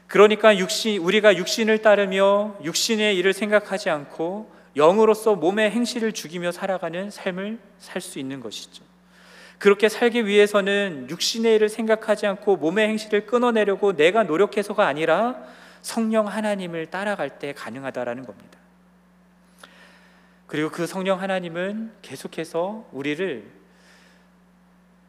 그러니까 0.06 0.56
육신 0.56 1.00
우리가 1.02 1.36
육신을 1.36 1.82
따르며 1.82 2.56
육신의 2.64 3.16
일을 3.18 3.32
생각하지 3.32 3.90
않고 3.90 4.50
영으로서 4.76 5.34
몸의 5.34 5.70
행실을 5.70 6.12
죽이며 6.12 6.52
살아가는 6.52 7.10
삶을 7.10 7.58
살 7.78 8.00
수 8.00 8.18
있는 8.18 8.40
것이죠. 8.40 8.82
그렇게 9.58 9.90
살기 9.90 10.26
위해서는 10.26 11.06
육신의 11.10 11.56
일을 11.56 11.68
생각하지 11.68 12.26
않고 12.26 12.56
몸의 12.56 12.88
행실을 12.88 13.26
끊어내려고 13.26 13.94
내가 13.94 14.22
노력해서가 14.22 14.86
아니라 14.86 15.36
성령 15.82 16.28
하나님을 16.28 16.86
따라갈 16.86 17.38
때 17.38 17.52
가능하다라는 17.52 18.24
겁니다. 18.24 18.59
그리고 20.50 20.68
그 20.68 20.84
성령 20.84 21.20
하나님은 21.20 21.92
계속해서 22.02 22.88
우리를 22.90 23.44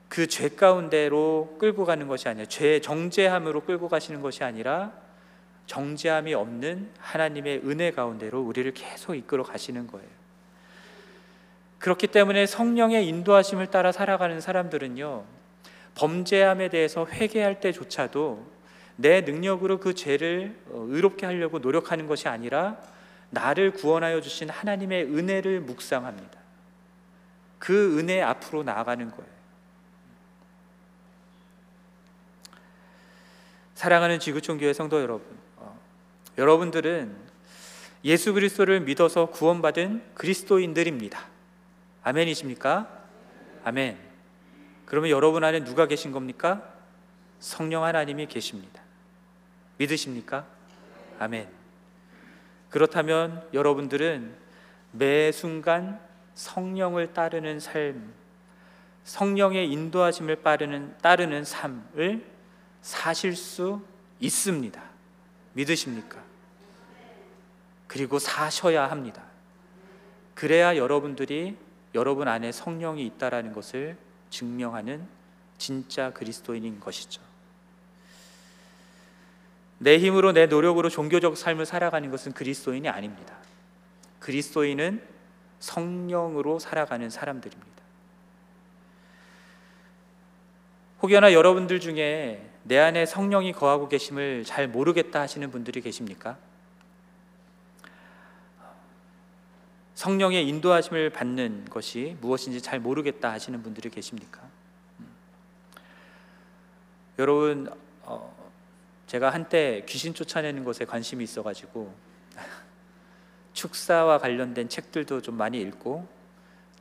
그 0.07 0.27
죄 0.27 0.49
가운데로 0.49 1.55
끌고 1.57 1.83
가는 1.85 2.07
것이 2.07 2.29
아니라 2.29 2.45
죄 2.45 2.79
정죄함으로 2.79 3.61
끌고 3.61 3.89
가시는 3.89 4.21
것이 4.21 4.43
아니라 4.43 4.91
정죄함이 5.65 6.35
없는 6.35 6.91
하나님의 6.99 7.61
은혜 7.65 7.89
가운데로 7.89 8.39
우리를 8.39 8.71
계속 8.75 9.15
이끌어 9.15 9.41
가시는 9.41 9.87
거예요. 9.87 10.07
그렇기 11.79 12.05
때문에 12.05 12.45
성령의 12.45 13.07
인도하심을 13.07 13.71
따라 13.71 13.91
살아가는 13.91 14.39
사람들은요, 14.39 15.23
범죄함에 15.95 16.69
대해서 16.69 17.07
회개할 17.07 17.61
때조차도 17.61 18.45
내 18.97 19.21
능력으로 19.21 19.79
그 19.79 19.95
죄를 19.95 20.55
어, 20.67 20.85
의롭게 20.87 21.25
하려고 21.25 21.57
노력하는 21.57 22.05
것이 22.05 22.27
아니라 22.27 22.77
나를 23.31 23.71
구원하여 23.71 24.21
주신 24.21 24.49
하나님의 24.49 25.05
은혜를 25.05 25.61
묵상합니다. 25.61 26.39
그 27.59 27.97
은혜 27.97 28.21
앞으로 28.21 28.63
나아가는 28.63 29.09
거예요. 29.09 29.31
사랑하는 33.75 34.19
지구촌 34.19 34.59
교회 34.59 34.73
성도 34.73 35.01
여러분, 35.01 35.25
어, 35.57 35.79
여러분들은 36.37 37.15
예수 38.03 38.33
그리스도를 38.33 38.81
믿어서 38.81 39.27
구원받은 39.27 40.13
그리스도인들입니다. 40.13 41.25
아멘이십니까? 42.03 43.05
아멘. 43.63 43.97
그러면 44.85 45.09
여러분 45.09 45.43
안에 45.43 45.63
누가 45.63 45.87
계신 45.87 46.11
겁니까? 46.11 46.63
성령 47.39 47.83
하나님이 47.83 48.27
계십니다. 48.27 48.81
믿으십니까? 49.77 50.45
아멘. 51.19 51.60
그렇다면 52.71 53.47
여러분들은 53.53 54.33
매 54.93 55.31
순간 55.31 55.99
성령을 56.33 57.13
따르는 57.13 57.59
삶, 57.59 58.13
성령의 59.03 59.71
인도하심을 59.71 60.41
따르는, 60.41 60.97
따르는 61.01 61.43
삶을 61.43 62.25
사실 62.81 63.35
수 63.35 63.81
있습니다. 64.19 64.81
믿으십니까? 65.53 66.23
그리고 67.87 68.19
사셔야 68.19 68.89
합니다. 68.89 69.21
그래야 70.33 70.77
여러분들이 70.77 71.57
여러분 71.93 72.29
안에 72.29 72.53
성령이 72.53 73.05
있다라는 73.05 73.51
것을 73.51 73.97
증명하는 74.29 75.05
진짜 75.57 76.11
그리스도인인 76.13 76.79
것이죠. 76.79 77.21
내 79.81 79.97
힘으로 79.97 80.31
내 80.31 80.45
노력으로 80.45 80.89
종교적 80.89 81.35
삶을 81.35 81.65
살아가는 81.65 82.11
것은 82.11 82.33
그리스도인이 82.33 82.87
아닙니다. 82.87 83.35
그리스도인은 84.19 85.01
성령으로 85.57 86.59
살아가는 86.59 87.09
사람들입니다. 87.09 87.71
혹여나 91.01 91.33
여러분들 91.33 91.79
중에 91.79 92.47
내 92.63 92.77
안에 92.77 93.07
성령이 93.07 93.53
거하고 93.53 93.89
계심을 93.89 94.43
잘 94.45 94.67
모르겠다 94.67 95.19
하시는 95.19 95.49
분들이 95.49 95.81
계십니까? 95.81 96.37
성령의 99.95 100.47
인도하심을 100.47 101.09
받는 101.09 101.65
것이 101.71 102.17
무엇인지 102.21 102.61
잘 102.61 102.79
모르겠다 102.79 103.31
하시는 103.31 103.63
분들이 103.63 103.89
계십니까? 103.89 104.41
음. 104.99 105.07
여러분, 107.17 107.67
어, 108.03 108.40
제가 109.11 109.29
한때 109.29 109.83
귀신 109.89 110.13
쫓아내는 110.13 110.63
것에 110.63 110.85
관심이 110.85 111.21
있어가지고 111.25 111.93
축사와 113.51 114.19
관련된 114.19 114.69
책들도 114.69 115.21
좀 115.21 115.35
많이 115.35 115.59
읽고 115.59 116.07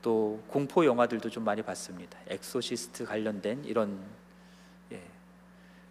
또 0.00 0.40
공포 0.46 0.84
영화들도 0.84 1.28
좀 1.28 1.42
많이 1.42 1.60
봤습니다. 1.60 2.16
엑소시스트 2.28 3.04
관련된 3.04 3.64
이런 3.64 4.00
예. 4.92 5.02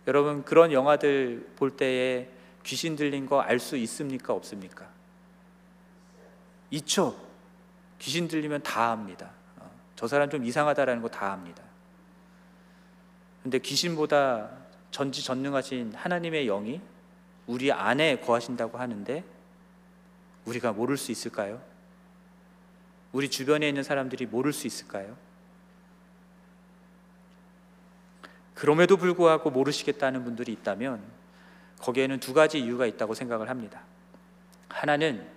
여러분 0.08 0.46
그런 0.46 0.72
영화들 0.72 1.46
볼 1.58 1.76
때에 1.76 2.30
귀신 2.64 2.96
들린 2.96 3.26
거 3.26 3.42
알 3.42 3.60
수 3.60 3.76
있습니까 3.76 4.34
없습니까? 4.34 4.88
있죠. 6.72 7.20
귀신 8.00 8.30
들리면 8.30 8.64
다 8.64 8.92
압니다. 8.92 9.32
어, 9.58 9.70
저 9.98 10.08
사람 10.08 10.30
좀 10.30 10.46
이상하다라는 10.46 11.02
거 11.02 11.10
다 11.10 11.34
압니다. 11.34 11.62
근데 13.44 13.60
귀신보다 13.60 14.59
전지전능하신 14.92 15.94
하나님의 15.96 16.46
영이 16.46 16.82
우리 17.48 17.72
안에 17.72 18.18
거하신다고 18.18 18.78
하는데 18.78 19.24
우리가 20.46 20.74
모를 20.74 20.98
수 20.98 21.12
있을까요? 21.12 21.62
우리 23.12 23.30
주변에 23.30 23.68
있는 23.68 23.84
사람들이 23.84 24.26
모를 24.26 24.54
수 24.54 24.68
있을까요? 24.68 25.18
그럼에도 28.54 28.98
불구하고 28.98 29.50
모르시겠다는 29.50 30.24
분들이 30.24 30.52
있다면 30.52 31.02
거기에는 31.80 32.20
두 32.20 32.34
가지 32.34 32.60
이유가 32.60 32.86
있다고 32.86 33.14
생각을 33.14 33.50
합니다. 33.50 33.82
하나는 34.68 35.28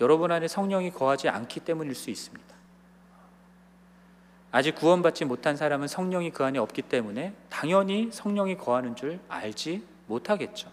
여러분 0.00 0.30
안에 0.30 0.46
성령이 0.46 0.92
거하지 0.92 1.28
않기 1.28 1.60
때문일 1.60 1.94
수 1.94 2.10
있습니다. 2.10 2.55
아직 4.56 4.74
구원받지 4.74 5.26
못한 5.26 5.54
사람은 5.54 5.86
성령이 5.86 6.30
그 6.30 6.42
안에 6.42 6.58
없기 6.58 6.80
때문에 6.80 7.34
당연히 7.50 8.08
성령이 8.10 8.56
거하는 8.56 8.96
줄 8.96 9.20
알지 9.28 9.82
못하겠죠. 10.06 10.70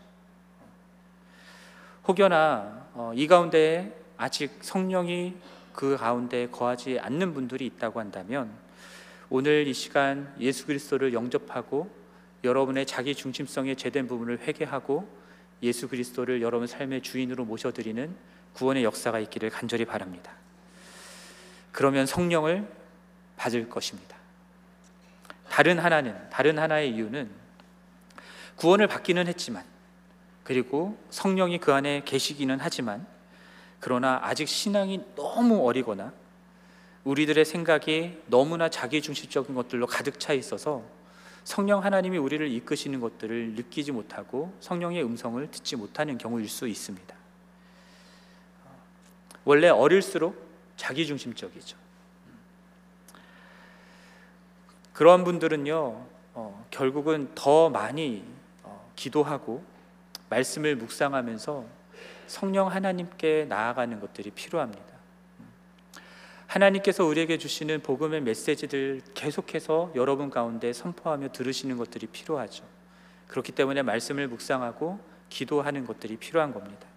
혹여나 2.07 2.87
어, 2.93 3.11
이 3.13 3.27
가운데 3.27 4.01
아직 4.15 4.57
성령이 4.61 5.35
그 5.73 5.97
가운데 5.97 6.47
거하지 6.47 6.97
않는 6.97 7.33
분들이 7.33 7.65
있다고 7.65 7.99
한다면 7.99 8.51
오늘 9.29 9.67
이 9.67 9.73
시간 9.73 10.33
예수 10.39 10.65
그리스도를 10.65 11.11
영접하고 11.11 11.93
여러분의 12.45 12.85
자기 12.85 13.13
중심성의 13.13 13.75
제된 13.75 14.07
부분을 14.07 14.39
회개하고 14.39 15.05
예수 15.61 15.89
그리스도를 15.89 16.41
여러분 16.41 16.67
삶의 16.67 17.01
주인으로 17.01 17.43
모셔드리는 17.43 18.15
구원의 18.53 18.85
역사가 18.85 19.19
있기를 19.19 19.49
간절히 19.49 19.83
바랍니다. 19.83 20.31
그러면 21.73 22.05
성령을 22.05 22.65
받을 23.35 23.69
것입니다. 23.69 24.17
다른 25.49 25.79
하나는 25.79 26.29
다른 26.29 26.57
하나의 26.57 26.91
이유는 26.91 27.29
구원을 28.55 28.87
받기는 28.87 29.27
했지만 29.27 29.63
그리고 30.43 30.97
성령이 31.09 31.59
그 31.59 31.73
안에 31.73 32.03
계시기는 32.05 32.57
하지만 32.59 33.05
그러나 33.79 34.19
아직 34.23 34.47
신앙이 34.47 35.01
너무 35.15 35.67
어리거나 35.67 36.13
우리들의 37.03 37.43
생각이 37.43 38.21
너무나 38.27 38.69
자기중심적인 38.69 39.53
것들로 39.55 39.87
가득 39.87 40.19
차 40.19 40.33
있어서 40.33 40.83
성령 41.43 41.83
하나님이 41.83 42.17
우리를 42.17 42.49
이끄시는 42.49 43.01
것들을 43.01 43.53
느끼지 43.55 43.91
못하고 43.91 44.55
성령의 44.61 45.03
음성을 45.03 45.51
듣지 45.51 45.75
못하는 45.75 46.17
경우일 46.17 46.47
수 46.47 46.67
있습니다. 46.67 47.13
원래 49.43 49.67
어릴수록 49.67 50.41
자기중심적이죠. 50.77 51.82
그러한 54.93 55.23
분들은요, 55.23 56.05
어, 56.35 56.67
결국은 56.69 57.31
더 57.35 57.69
많이 57.69 58.23
어, 58.61 58.91
기도하고 58.95 59.63
말씀을 60.29 60.75
묵상하면서 60.75 61.65
성령 62.27 62.67
하나님께 62.67 63.45
나아가는 63.49 63.99
것들이 63.99 64.31
필요합니다. 64.31 64.93
하나님께서 66.47 67.03
우리에게 67.03 67.39
주시는 67.39 67.81
복음의 67.81 68.21
메시지들 68.21 69.01
계속해서 69.15 69.91
여러분 69.95 70.29
가운데 70.29 70.71
선포하며 70.71 71.31
들으시는 71.31 71.77
것들이 71.77 72.05
필요하죠. 72.07 72.63
그렇기 73.27 73.51
때문에 73.53 73.81
말씀을 73.81 74.27
묵상하고 74.27 74.99
기도하는 75.29 75.85
것들이 75.87 76.17
필요한 76.17 76.53
겁니다. 76.53 76.87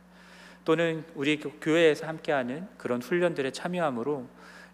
또는 0.66 1.04
우리 1.14 1.38
교회에서 1.40 2.06
함께하는 2.06 2.68
그런 2.76 3.00
훈련들에 3.00 3.52
참여함으로 3.52 4.26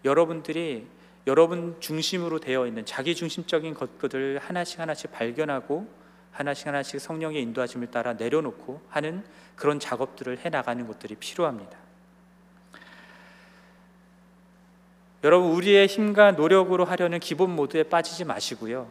여러분들이 0.03 0.87
여러분 1.25 1.77
중심으로 1.79 2.39
되어 2.39 2.67
있는 2.67 2.85
자기 2.85 3.15
중심적인 3.15 3.75
것들을 3.75 4.39
하나씩 4.39 4.79
하나씩 4.79 5.11
발견하고 5.11 5.87
하나씩 6.31 6.67
하나씩 6.67 6.99
성령의 6.99 7.41
인도하심을 7.43 7.87
따라 7.87 8.13
내려놓고 8.13 8.81
하는 8.89 9.23
그런 9.55 9.79
작업들을 9.79 10.39
해 10.39 10.49
나가는 10.49 10.85
것들이 10.85 11.15
필요합니다. 11.15 11.77
여러분 15.23 15.51
우리의 15.51 15.87
힘과 15.87 16.31
노력으로 16.31 16.83
하려는 16.83 17.19
기본 17.19 17.55
모드에 17.55 17.83
빠지지 17.83 18.25
마시고요. 18.25 18.89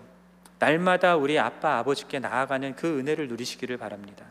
날마다 0.59 1.17
우리 1.17 1.39
아빠 1.39 1.79
아버지께 1.79 2.21
나아가는 2.21 2.75
그 2.77 2.99
은혜를 2.99 3.29
누리시기를 3.29 3.77
바랍니다. 3.77 4.25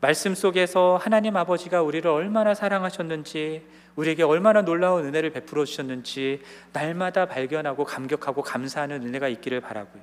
말씀 0.00 0.34
속에서 0.34 0.98
하나님 1.00 1.36
아버지가 1.36 1.80
우리를 1.80 2.10
얼마나 2.10 2.54
사랑하셨는지 2.54 3.64
우리에게 3.96 4.22
얼마나 4.22 4.62
놀라운 4.62 5.04
은혜를 5.04 5.30
베풀어 5.30 5.64
주셨는지 5.64 6.40
날마다 6.72 7.26
발견하고 7.26 7.84
감격하고 7.84 8.42
감사하는 8.42 9.02
은혜가 9.02 9.28
있기를 9.28 9.60
바라고요. 9.60 10.02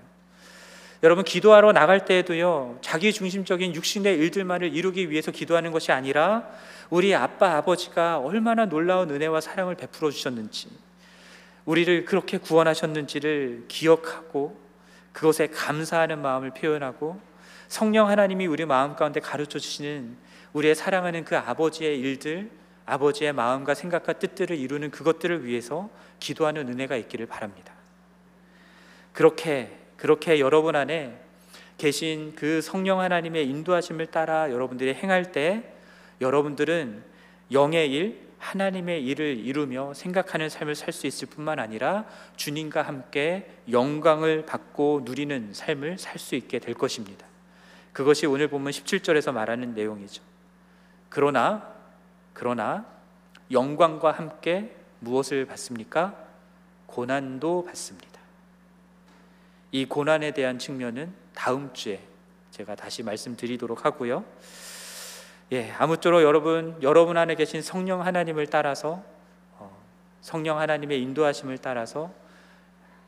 여러분 1.02 1.24
기도하러 1.24 1.72
나갈 1.72 2.04
때에도요. 2.04 2.80
자기 2.82 3.14
중심적인 3.14 3.74
육신의 3.74 4.18
일들만을 4.18 4.74
이루기 4.74 5.10
위해서 5.10 5.32
기도하는 5.32 5.72
것이 5.72 5.92
아니라 5.92 6.50
우리 6.90 7.16
아빠 7.16 7.56
아버지가 7.56 8.20
얼마나 8.20 8.66
놀라운 8.66 9.10
은혜와 9.10 9.40
사랑을 9.40 9.76
베풀어 9.76 10.12
주셨는지 10.12 10.68
우리를 11.64 12.04
그렇게 12.06 12.38
구원하셨는지를 12.38 13.66
기억하고 13.68 14.60
그것에 15.14 15.48
감사하는 15.48 16.22
마음을 16.22 16.52
표현하고 16.52 17.22
성령 17.68 18.10
하나님이 18.10 18.48
우리 18.48 18.66
마음 18.66 18.96
가운데 18.96 19.20
가르쳐 19.20 19.60
주시는 19.60 20.18
우리의 20.54 20.76
사랑하는 20.76 21.24
그 21.24 21.38
아버지의 21.38 22.00
일들, 22.00 22.50
아버지의 22.90 23.34
마음과 23.34 23.74
생각과 23.74 24.14
뜻들을 24.14 24.58
이루는 24.58 24.92
그것들을 24.92 25.46
위해서 25.46 25.90
기도하는 26.20 26.68
은혜가 26.70 26.96
있기를 26.96 27.26
바랍니다. 27.26 27.74
그렇게 29.14 29.78
그렇게 29.98 30.40
여러분 30.40 30.76
안에 30.76 31.20
계신 31.78 32.34
그 32.36 32.62
성령 32.62 33.00
하나님의 33.00 33.48
인도하심을 33.48 34.08
따라 34.08 34.52
여러분들이 34.52 34.94
행할 34.94 35.32
때 35.32 35.74
여러분들은 36.22 37.04
영의 37.52 37.92
일, 37.92 38.28
하나님의 38.38 39.06
일을 39.06 39.38
이루며 39.38 39.94
생각하는 39.94 40.50
삶을 40.50 40.76
살 40.76 40.94
수 40.94 41.08
있을 41.08 41.28
뿐만 41.28 41.60
아니라 41.60 42.06
주님과 42.38 42.82
함께 42.82 43.50
영광을 43.70 44.46
받고 44.46 45.02
누리는 45.04 45.54
삶을 45.54 45.98
살 45.98 46.18
수 46.20 46.36
있게 46.36 46.60
될 46.60 46.74
것입니다. 46.74 47.26
그것이 47.92 48.26
오늘 48.26 48.48
보면 48.48 48.72
17절에서 48.72 49.34
말하는 49.34 49.74
내용이죠. 49.74 50.22
그러나 51.10 51.79
그러나 52.40 52.86
영광과 53.52 54.14
함께 54.14 54.74
무엇을 55.02 55.46
받습니까? 55.46 56.16
고난도 56.86 57.66
받습니다. 57.66 58.22
이 59.74 59.84
고난에 59.84 60.32
대한 60.32 60.58
측면은 60.58 61.14
다음 61.36 61.74
주에 61.74 62.00
제가 62.52 62.76
다시 62.76 63.04
말씀드리도록 63.04 63.84
하고요. 63.84 64.24
예, 65.52 65.72
아무쪼록 65.72 66.22
여러분 66.22 66.78
여러분 66.82 67.18
안에 67.18 67.36
계신 67.36 67.62
성령 67.62 68.06
하나님을 68.06 68.48
따라서 68.48 69.04
어, 69.58 69.70
성령 70.22 70.60
하나님의 70.60 71.02
인도하심을 71.02 71.58
따라서 71.58 72.10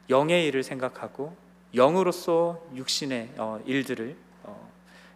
영의 0.09 0.45
일을 0.47 0.61
생각하고 0.61 1.33
영으로서 1.73 2.61
육신의 2.75 3.35
어, 3.37 3.61
일들을 3.65 4.13
어, 4.43 4.71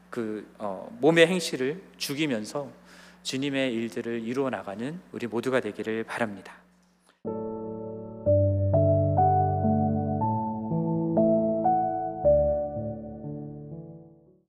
그 0.10 0.50
어, 0.58 0.88
몸의 1.02 1.28
행실을 1.28 1.84
죽이면서 1.98 2.85
주님의 3.26 3.74
일들을 3.74 4.22
이루어 4.22 4.52
나가는 4.52 5.00
우리 5.12 5.26
모두가 5.26 5.60
되기를 5.60 6.04
바랍니다. 6.04 6.65